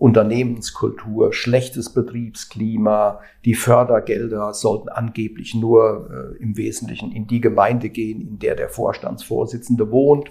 [0.00, 8.22] Unternehmenskultur, schlechtes Betriebsklima, die Fördergelder sollten angeblich nur äh, im Wesentlichen in die Gemeinde gehen,
[8.22, 10.30] in der der Vorstandsvorsitzende wohnt.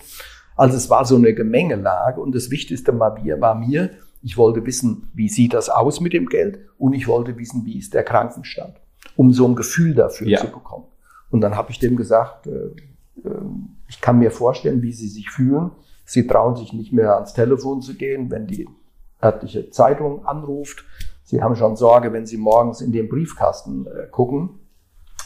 [0.55, 3.91] Also es war so eine Gemengelage und das Wichtigste war mir, war mir,
[4.23, 7.77] ich wollte wissen, wie sieht das aus mit dem Geld und ich wollte wissen, wie
[7.77, 8.73] ist der Krankenstand,
[9.15, 10.39] um so ein Gefühl dafür ja.
[10.39, 10.85] zu bekommen.
[11.29, 12.51] Und dann habe ich dem gesagt, äh,
[13.23, 13.41] äh,
[13.87, 15.71] ich kann mir vorstellen, wie Sie sich fühlen.
[16.05, 18.67] Sie trauen sich nicht mehr ans Telefon zu gehen, wenn die
[19.21, 20.85] örtliche Zeitung anruft.
[21.23, 24.59] Sie haben schon Sorge, wenn Sie morgens in den Briefkasten äh, gucken.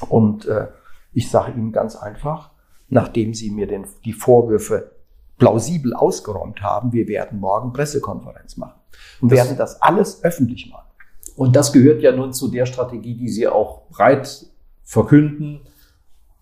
[0.10, 0.68] Und äh,
[1.14, 2.52] ich sage Ihnen ganz einfach,
[2.90, 4.92] nachdem Sie mir den, die Vorwürfe
[5.38, 8.80] plausibel ausgeräumt haben, wir werden morgen Pressekonferenz machen
[9.22, 10.88] und das, werden das alles öffentlich machen.
[11.36, 14.46] Und das gehört ja nun zu der Strategie, die Sie auch breit
[14.84, 15.62] verkünden,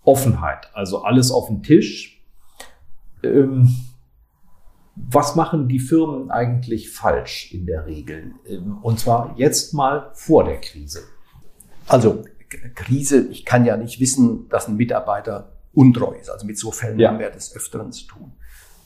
[0.03, 2.23] Offenheit, also alles auf den Tisch.
[3.23, 3.75] Ähm,
[4.95, 8.33] was machen die Firmen eigentlich falsch in der Regel?
[8.47, 11.01] Ähm, und zwar jetzt mal vor der Krise.
[11.87, 12.23] Also
[12.75, 16.29] Krise, ich kann ja nicht wissen, dass ein Mitarbeiter untreu ist.
[16.29, 17.09] Also mit so Fällen ja.
[17.09, 18.33] haben wir des Öfteren zu tun.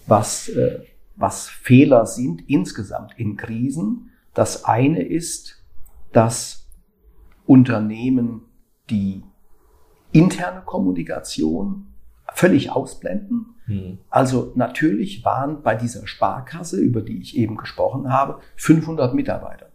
[0.07, 0.81] Was, äh,
[1.15, 5.63] was Fehler sind insgesamt in Krisen, das eine ist,
[6.11, 6.69] dass
[7.45, 8.41] Unternehmen,
[8.89, 9.23] die
[10.15, 11.87] interne Kommunikation
[12.33, 13.55] völlig ausblenden.
[13.67, 13.99] Mhm.
[14.09, 19.67] Also natürlich waren bei dieser Sparkasse, über die ich eben gesprochen habe, 500 Mitarbeiter.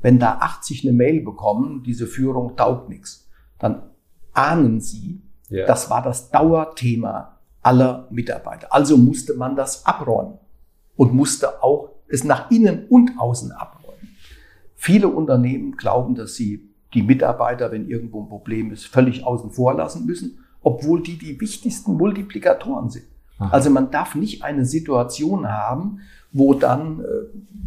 [0.00, 3.82] Wenn da 80 eine Mail bekommen, diese Führung taugt nichts, dann
[4.32, 5.66] ahnen sie, ja.
[5.66, 8.72] das war das Dauerthema aller Mitarbeiter.
[8.72, 10.38] Also musste man das abräumen
[10.96, 14.16] und musste auch es nach innen und außen abräumen.
[14.74, 19.74] Viele Unternehmen glauben, dass sie die Mitarbeiter, wenn irgendwo ein Problem ist, völlig außen vor
[19.74, 23.04] lassen müssen, obwohl die die wichtigsten Multiplikatoren sind.
[23.38, 23.50] Aha.
[23.50, 26.00] Also man darf nicht eine Situation haben,
[26.32, 27.04] wo dann, äh,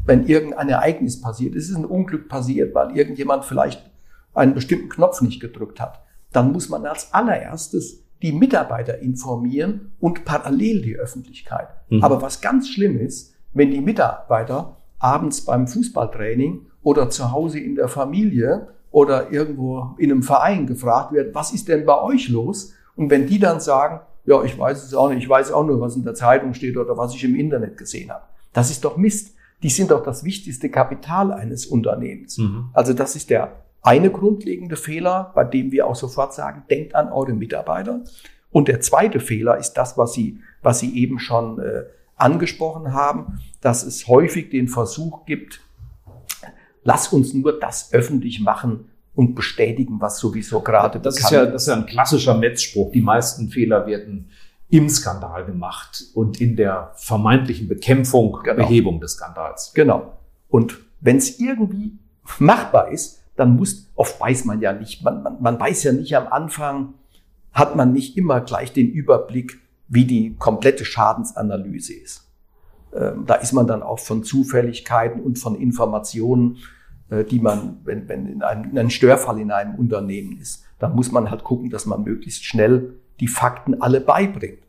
[0.06, 3.90] wenn irgendein Ereignis passiert, es ist ein Unglück passiert, weil irgendjemand vielleicht
[4.34, 6.02] einen bestimmten Knopf nicht gedrückt hat,
[6.32, 11.68] dann muss man als allererstes die Mitarbeiter informieren und parallel die Öffentlichkeit.
[11.90, 12.04] Mhm.
[12.04, 17.76] Aber was ganz schlimm ist, wenn die Mitarbeiter abends beim Fußballtraining oder zu Hause in
[17.76, 22.74] der Familie oder irgendwo in einem Verein gefragt wird, was ist denn bei euch los?
[22.96, 25.80] Und wenn die dann sagen, ja, ich weiß es auch nicht, ich weiß auch nur,
[25.80, 28.24] was in der Zeitung steht oder was ich im Internet gesehen habe.
[28.54, 29.36] Das ist doch Mist.
[29.64, 32.38] Die sind doch das wichtigste Kapital eines Unternehmens.
[32.38, 32.70] Mhm.
[32.74, 37.12] Also das ist der eine grundlegende Fehler, bei dem wir auch sofort sagen, denkt an
[37.12, 38.02] eure Mitarbeiter.
[38.52, 41.84] Und der zweite Fehler ist das, was Sie, was Sie eben schon äh,
[42.16, 45.62] angesprochen haben, dass es häufig den Versuch gibt,
[46.88, 51.64] lass uns nur das öffentlich machen und bestätigen, was sowieso gerade das ist ja, Das
[51.64, 52.94] ist ja ein klassischer Netzspruch.
[52.94, 54.30] Die meisten Fehler werden
[54.70, 58.56] im Skandal gemacht und in der vermeintlichen Bekämpfung, genau.
[58.56, 59.74] Behebung des Skandals.
[59.74, 60.14] Genau.
[60.48, 62.00] Und wenn es irgendwie
[62.40, 66.16] machbar ist, dann muss, oft weiß man ja nicht, man, man, man weiß ja nicht
[66.16, 66.94] am Anfang,
[67.52, 69.60] hat man nicht immer gleich den Überblick,
[69.90, 72.30] wie die komplette Schadensanalyse ist.
[72.96, 76.60] Ähm, da ist man dann auch von Zufälligkeiten und von Informationen,
[77.10, 81.12] die man, wenn, wenn in einem, in einem Störfall in einem Unternehmen ist, dann muss
[81.12, 84.60] man halt gucken, dass man möglichst schnell die Fakten alle beibringt.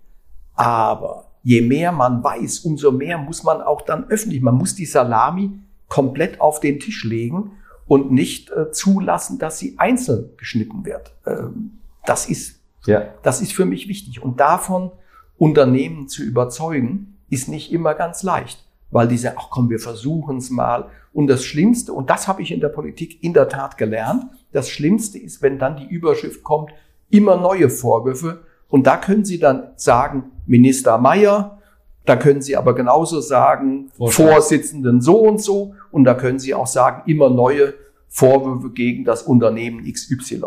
[0.55, 4.86] Aber je mehr man weiß, umso mehr muss man auch dann öffentlich, man muss die
[4.86, 5.59] Salami
[5.89, 7.53] komplett auf den Tisch legen
[7.86, 11.14] und nicht äh, zulassen, dass sie einzeln geschnitten wird.
[11.26, 13.14] Ähm, das ist, ja.
[13.22, 14.22] das ist für mich wichtig.
[14.22, 14.93] Und davon
[15.39, 20.39] Unternehmen zu überzeugen, ist nicht immer ganz leicht, weil die sagen, ach komm, wir versuchen
[20.39, 20.86] es mal.
[21.12, 24.70] Und das Schlimmste, und das habe ich in der Politik in der Tat gelernt, das
[24.70, 26.70] Schlimmste ist, wenn dann die Überschrift kommt,
[27.11, 28.43] immer neue Vorwürfe.
[28.68, 31.59] Und da können Sie dann sagen, Minister Mayer,
[32.05, 34.30] da können Sie aber genauso sagen, Vorstand.
[34.30, 35.74] Vorsitzenden so und so.
[35.91, 37.74] Und da können Sie auch sagen, immer neue
[38.09, 40.43] Vorwürfe gegen das Unternehmen XY.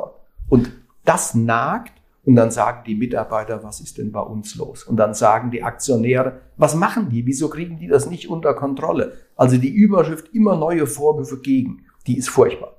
[0.50, 0.72] Und
[1.06, 1.94] das nagt.
[2.24, 4.84] Und dann sagen die Mitarbeiter, was ist denn bei uns los?
[4.84, 7.26] Und dann sagen die Aktionäre, was machen die?
[7.26, 9.14] Wieso kriegen die das nicht unter Kontrolle?
[9.36, 12.78] Also die Überschrift immer neue Vorwürfe gegen, die ist furchtbar.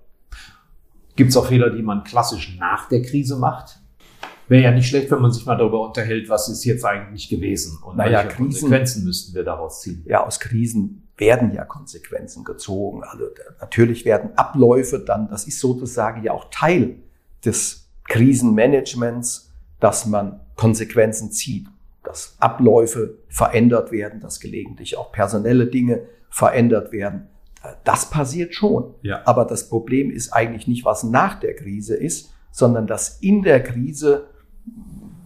[1.16, 3.82] Gibt es auch Fehler, die man klassisch nach der Krise macht?
[4.52, 7.78] wäre ja nicht schlecht, wenn man sich mal darüber unterhält, was ist jetzt eigentlich gewesen
[7.82, 10.04] und naja, welche Krisen, Konsequenzen müssten wir daraus ziehen.
[10.06, 13.02] Ja, aus Krisen werden ja Konsequenzen gezogen.
[13.02, 13.24] Also
[13.60, 16.96] natürlich werden Abläufe dann, das ist sozusagen ja auch Teil
[17.44, 17.81] des
[18.12, 19.50] Krisenmanagements,
[19.80, 21.66] dass man Konsequenzen zieht,
[22.04, 27.28] dass Abläufe verändert werden, dass gelegentlich auch personelle Dinge verändert werden.
[27.84, 28.94] Das passiert schon.
[29.00, 29.22] Ja.
[29.24, 33.62] Aber das Problem ist eigentlich nicht, was nach der Krise ist, sondern dass in der
[33.62, 34.26] Krise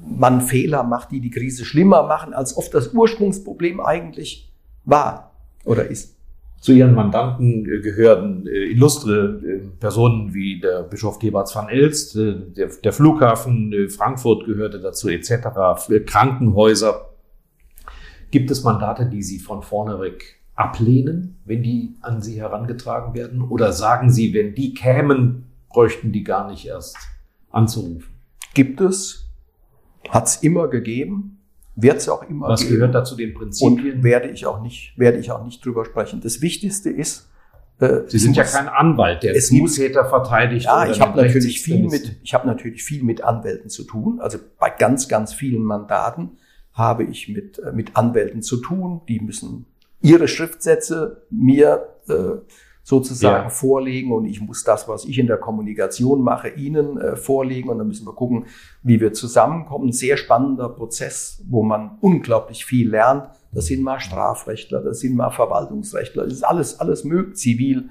[0.00, 4.52] man Fehler macht, die die Krise schlimmer machen, als oft das Ursprungsproblem eigentlich
[4.84, 5.32] war
[5.64, 6.15] oder ist.
[6.66, 12.34] Zu Ihren Mandanten gehören äh, illustre äh, Personen wie der Bischof Geberts van Elst, äh,
[12.34, 15.46] der, der, Flughafen äh, Frankfurt gehörte dazu etc.,
[16.04, 17.10] Krankenhäuser.
[18.32, 23.42] Gibt es Mandate, die Sie von vorneweg ablehnen, wenn die an Sie herangetragen werden?
[23.42, 26.96] Oder sagen Sie, wenn die kämen, bräuchten die gar nicht erst
[27.52, 28.12] anzurufen?
[28.54, 29.30] Gibt es,
[30.08, 31.35] hat es immer gegeben,
[31.76, 32.74] wird es auch immer Was geben.
[32.74, 33.96] gehört dazu den Prinzipien?
[33.96, 36.20] Und werde ich auch nicht, werde ich auch nicht drüber sprechen.
[36.20, 37.28] Das Wichtigste ist,
[37.78, 40.64] äh, Sie sind ja kein Anwalt, der es Täter verteidigt.
[40.64, 44.18] Ja, ich habe natürlich viel mit, ich habe natürlich viel mit Anwälten zu tun.
[44.20, 46.38] Also bei ganz, ganz vielen Mandaten
[46.72, 49.02] habe ich mit äh, mit Anwälten zu tun.
[49.08, 49.66] Die müssen
[50.00, 52.14] ihre Schriftsätze mir äh,
[52.86, 53.48] sozusagen ja.
[53.48, 57.78] vorlegen und ich muss das, was ich in der Kommunikation mache, Ihnen äh, vorlegen und
[57.78, 58.44] dann müssen wir gucken,
[58.84, 59.90] wie wir zusammenkommen.
[59.90, 63.28] Sehr spannender Prozess, wo man unglaublich viel lernt.
[63.50, 67.88] Das sind mal Strafrechtler, das sind mal Verwaltungsrechtler, das ist alles, alles möglich, Zivil,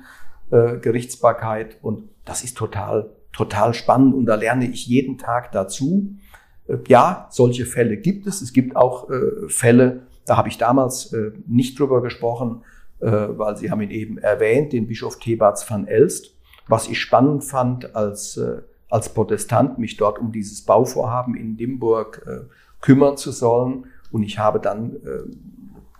[0.49, 6.15] äh, Gerichtsbarkeit und das ist total, total spannend und da lerne ich jeden Tag dazu.
[6.69, 8.41] Äh, ja, solche Fälle gibt es.
[8.41, 12.61] Es gibt auch äh, Fälle, da habe ich damals äh, nicht drüber gesprochen,
[13.05, 16.35] weil Sie haben ihn eben erwähnt, den Bischof Thebats van Elst.
[16.67, 22.25] Was ich spannend fand als, äh, als Protestant, mich dort um dieses Bauvorhaben in Limburg
[22.25, 22.49] äh,
[22.81, 23.85] kümmern zu sollen.
[24.11, 24.95] Und ich habe dann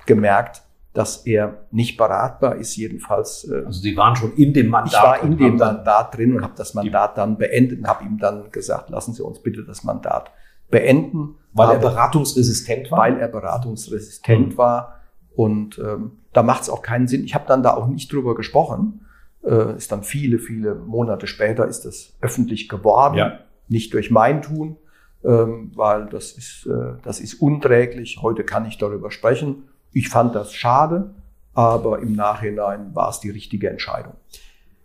[0.06, 0.62] gemerkt,
[0.94, 3.50] dass er nicht beratbar ist, jedenfalls.
[3.50, 4.94] Also Sie waren schon in dem Mandat.
[4.94, 8.18] Ich war in dem Mandat drin und habe das Mandat dann beendet und habe ihm
[8.18, 10.32] dann gesagt, lassen Sie uns bitte das Mandat
[10.70, 11.36] beenden.
[11.54, 13.00] Weil er beratungsresistent war?
[13.00, 14.58] Weil er beratungsresistent mhm.
[14.58, 15.00] war.
[15.36, 17.24] Und ähm, da macht es auch keinen Sinn.
[17.24, 19.06] Ich habe dann da auch nicht drüber gesprochen.
[19.44, 23.16] Äh, ist dann viele, viele Monate später ist das öffentlich geworden.
[23.16, 23.40] Ja.
[23.70, 24.76] Nicht durch mein Tun,
[25.24, 28.20] ähm, weil das ist, äh, das ist unträglich.
[28.22, 29.64] Heute kann ich darüber sprechen.
[29.94, 31.12] Ich fand das schade,
[31.54, 34.14] aber im Nachhinein war es die richtige Entscheidung.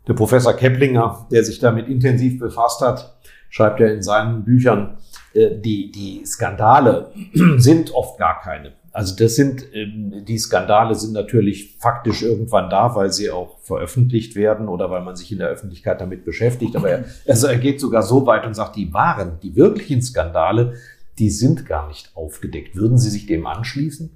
[0.06, 4.98] Der Professor Keplinger, der sich damit intensiv befasst hat, schreibt ja in seinen Büchern,
[5.34, 7.12] äh, die, die Skandale
[7.56, 8.72] sind oft gar keine.
[8.92, 14.34] Also das sind, ähm, die Skandale sind natürlich faktisch irgendwann da, weil sie auch veröffentlicht
[14.34, 16.74] werden oder weil man sich in der Öffentlichkeit damit beschäftigt.
[16.76, 20.74] Aber er, also er geht sogar so weit und sagt, die wahren, die wirklichen Skandale,
[21.18, 22.74] die sind gar nicht aufgedeckt.
[22.74, 24.10] Würden Sie sich dem anschließen?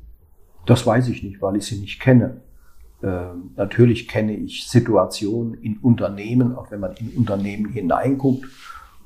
[0.66, 2.40] Das weiß ich nicht, weil ich sie nicht kenne.
[3.02, 8.46] Ähm, natürlich kenne ich Situationen in Unternehmen, auch wenn man in Unternehmen hineinguckt,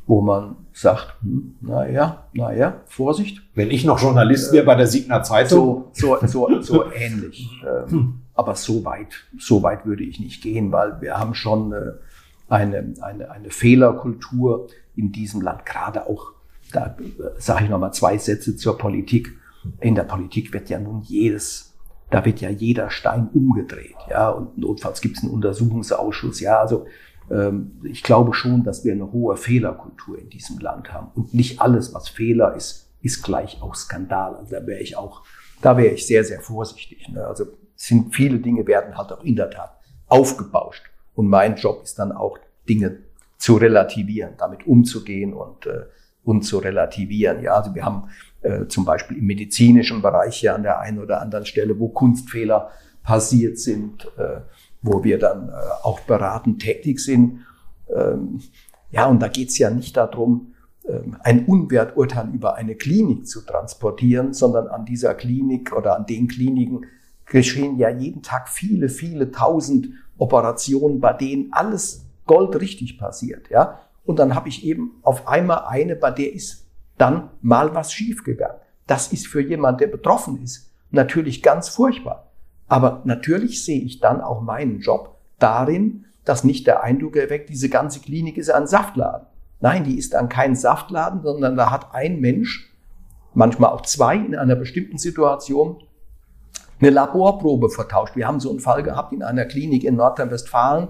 [0.08, 3.42] wo man sagt, hm, naja, naja, Vorsicht.
[3.54, 5.84] Wenn ich noch Journalist wäre bei der Signer Zeitung.
[5.92, 7.48] So, so, so, so ähnlich.
[7.62, 11.92] Ähm, aber so weit, so weit würde ich nicht gehen, weil wir haben schon äh,
[12.48, 16.32] eine, eine, eine Fehlerkultur in diesem Land, gerade auch,
[16.72, 19.36] da äh, sage ich nochmal zwei Sätze zur Politik.
[19.80, 21.74] In der Politik wird ja nun jedes,
[22.08, 26.86] da wird ja jeder Stein umgedreht, ja, und notfalls gibt es einen Untersuchungsausschuss, ja, also
[27.84, 31.10] ich glaube schon, dass wir eine hohe Fehlerkultur in diesem Land haben.
[31.14, 34.36] Und nicht alles, was Fehler ist, ist gleich auch Skandal.
[34.36, 35.24] Also da wäre ich auch,
[35.60, 37.08] da wäre ich sehr, sehr vorsichtig.
[37.08, 37.26] Ne?
[37.26, 40.84] Also sind viele Dinge werden halt auch in der Tat aufgebauscht.
[41.14, 42.98] Und mein Job ist dann auch, Dinge
[43.38, 45.84] zu relativieren, damit umzugehen und, äh,
[46.24, 47.42] und zu relativieren.
[47.42, 48.10] Ja, also wir haben
[48.42, 52.70] äh, zum Beispiel im medizinischen Bereich ja an der einen oder anderen Stelle, wo Kunstfehler
[53.02, 54.40] passiert sind, äh,
[54.82, 55.52] wo wir dann äh,
[55.82, 57.40] auch beratend tätig sind.
[57.94, 58.40] Ähm,
[58.90, 60.54] ja, und da geht es ja nicht darum,
[60.88, 66.28] ähm, ein Unwerturteil über eine Klinik zu transportieren, sondern an dieser Klinik oder an den
[66.28, 66.86] Kliniken
[67.26, 73.50] geschehen ja jeden Tag viele, viele tausend Operationen, bei denen alles goldrichtig passiert.
[73.50, 73.80] Ja?
[74.04, 76.66] Und dann habe ich eben auf einmal eine, bei der ist
[76.96, 78.56] dann mal was schiefgegangen.
[78.86, 82.27] Das ist für jemand, der betroffen ist, natürlich ganz furchtbar.
[82.68, 87.70] Aber natürlich sehe ich dann auch meinen Job darin, dass nicht der Eindruck erweckt, diese
[87.70, 89.26] ganze Klinik ist ein Saftladen.
[89.60, 92.72] Nein, die ist dann kein Saftladen, sondern da hat ein Mensch,
[93.34, 95.82] manchmal auch zwei in einer bestimmten Situation,
[96.80, 98.14] eine Laborprobe vertauscht.
[98.14, 100.88] Wir haben so einen Fall gehabt in einer Klinik in Nordrhein-Westfalen,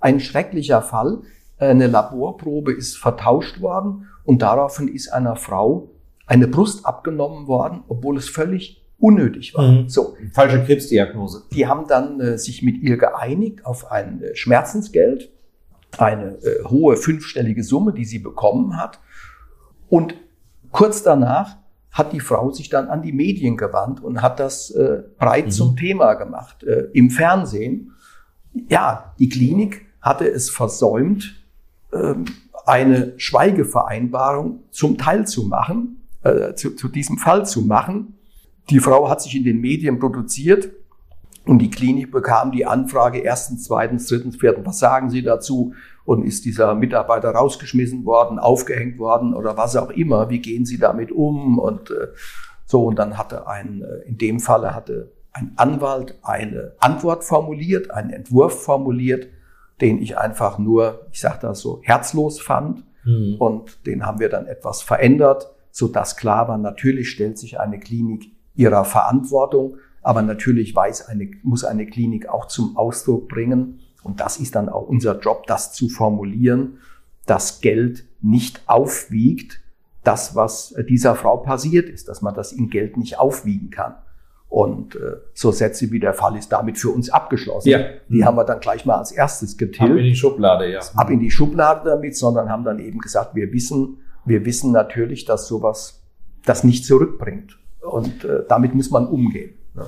[0.00, 1.20] ein schrecklicher Fall.
[1.58, 5.88] Eine Laborprobe ist vertauscht worden und daraufhin ist einer Frau
[6.26, 9.72] eine Brust abgenommen worden, obwohl es völlig unnötig war.
[9.72, 9.88] Mhm.
[9.88, 10.16] So.
[10.32, 11.42] Falsche Krebsdiagnose.
[11.52, 15.30] Die haben dann äh, sich mit ihr geeinigt auf ein äh, Schmerzensgeld,
[15.98, 19.00] eine äh, hohe fünfstellige Summe, die sie bekommen hat.
[19.88, 20.14] Und
[20.70, 21.56] kurz danach
[21.90, 25.50] hat die Frau sich dann an die Medien gewandt und hat das äh, breit mhm.
[25.50, 27.92] zum Thema gemacht äh, im Fernsehen.
[28.68, 31.36] Ja, die Klinik hatte es versäumt,
[31.92, 32.14] äh,
[32.66, 38.14] eine Schweigevereinbarung zum Teil zu machen, äh, zu, zu diesem Fall zu machen.
[38.70, 40.70] Die Frau hat sich in den Medien produziert
[41.44, 45.74] und die Klinik bekam die Anfrage erstens, zweitens, drittens, viertens, was sagen Sie dazu?
[46.04, 50.30] Und ist dieser Mitarbeiter rausgeschmissen worden, aufgehängt worden oder was auch immer?
[50.30, 51.58] Wie gehen Sie damit um?
[51.58, 52.08] Und äh,
[52.64, 57.90] so, und dann hatte ein, äh, in dem Falle hatte ein Anwalt eine Antwort formuliert,
[57.90, 59.28] einen Entwurf formuliert,
[59.80, 62.84] den ich einfach nur, ich sage das so, herzlos fand.
[63.04, 63.36] Mhm.
[63.38, 67.78] Und den haben wir dann etwas verändert, so dass klar war, natürlich stellt sich eine
[67.78, 69.76] Klinik ihrer Verantwortung.
[70.02, 74.68] Aber natürlich weiß eine, muss eine Klinik auch zum Ausdruck bringen, und das ist dann
[74.68, 76.78] auch unser Job, das zu formulieren,
[77.26, 79.60] dass Geld nicht aufwiegt,
[80.04, 83.96] das, was dieser Frau passiert ist, dass man das in Geld nicht aufwiegen kann.
[84.48, 87.68] Und äh, so Sätze wie der Fall ist damit für uns abgeschlossen.
[87.68, 87.80] Ja.
[88.08, 89.92] Die haben wir dann gleich mal als erstes getilgt.
[89.92, 90.80] Ab in die Schublade, ja.
[90.96, 95.24] Ab in die Schublade damit, sondern haben dann eben gesagt, wir wissen, wir wissen natürlich,
[95.24, 96.02] dass sowas
[96.46, 97.59] das nicht zurückbringt.
[97.80, 99.54] Und äh, damit muss man umgehen.
[99.74, 99.86] Ne?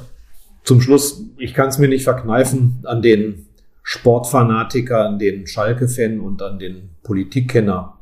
[0.64, 3.46] Zum Schluss, ich kann es mir nicht verkneifen, an den
[3.82, 7.98] Sportfanatiker, an den Schalke-Fan und an den Politikkenner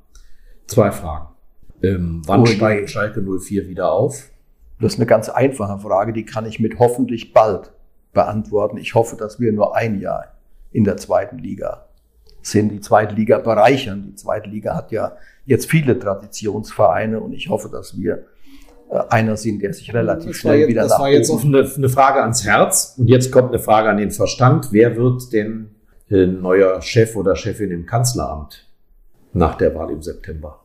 [0.66, 1.28] zwei Fragen.
[1.82, 4.30] Ähm, wann oh, steigt Schalke 04 wieder auf?
[4.80, 7.72] Das ist eine ganz einfache Frage, die kann ich mit hoffentlich bald
[8.12, 8.76] beantworten.
[8.76, 10.34] Ich hoffe, dass wir nur ein Jahr
[10.72, 11.86] in der zweiten Liga
[12.42, 14.04] sind, die zweite Liga bereichern.
[14.08, 18.24] Die zweite Liga hat ja jetzt viele Traditionsvereine und ich hoffe, dass wir
[18.90, 22.44] einer sind, der sich relativ schnell jetzt, wieder Das war jetzt eine, eine, Frage ans
[22.44, 24.68] Herz und jetzt kommt eine Frage an den Verstand.
[24.72, 25.70] Wer wird denn
[26.10, 28.66] äh, neuer Chef oder Chefin im Kanzleramt
[29.32, 30.60] nach der Wahl im September?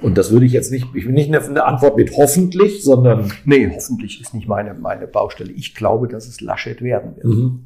[0.00, 3.32] Und das würde ich jetzt nicht, ich will nicht eine, eine Antwort mit hoffentlich, sondern.
[3.44, 5.50] Nee, hoffentlich ist nicht meine, meine Baustelle.
[5.52, 7.26] Ich glaube, dass es Laschet werden wird.
[7.26, 7.64] Mhm.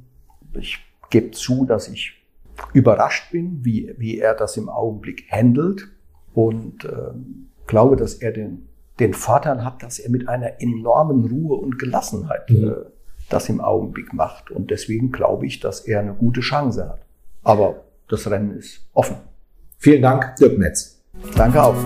[0.58, 0.78] Ich
[1.10, 2.14] gebe zu, dass ich
[2.72, 5.88] überrascht bin, wie, wie er das im Augenblick handelt
[6.32, 6.88] und äh,
[7.66, 8.68] glaube, dass er den
[9.00, 12.68] den Vorteil hat, dass er mit einer enormen Ruhe und Gelassenheit mhm.
[12.68, 12.74] äh,
[13.28, 14.50] das im Augenblick macht.
[14.50, 17.00] Und deswegen glaube ich, dass er eine gute Chance hat.
[17.42, 19.16] Aber das Rennen ist offen.
[19.78, 21.00] Vielen Dank, Dirk Metz.
[21.36, 21.76] Danke auch.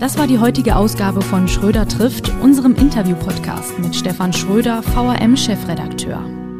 [0.00, 6.37] Das war die heutige Ausgabe von Schröder trifft, unserem Interview-Podcast mit Stefan Schröder, VRM-Chefredakteur.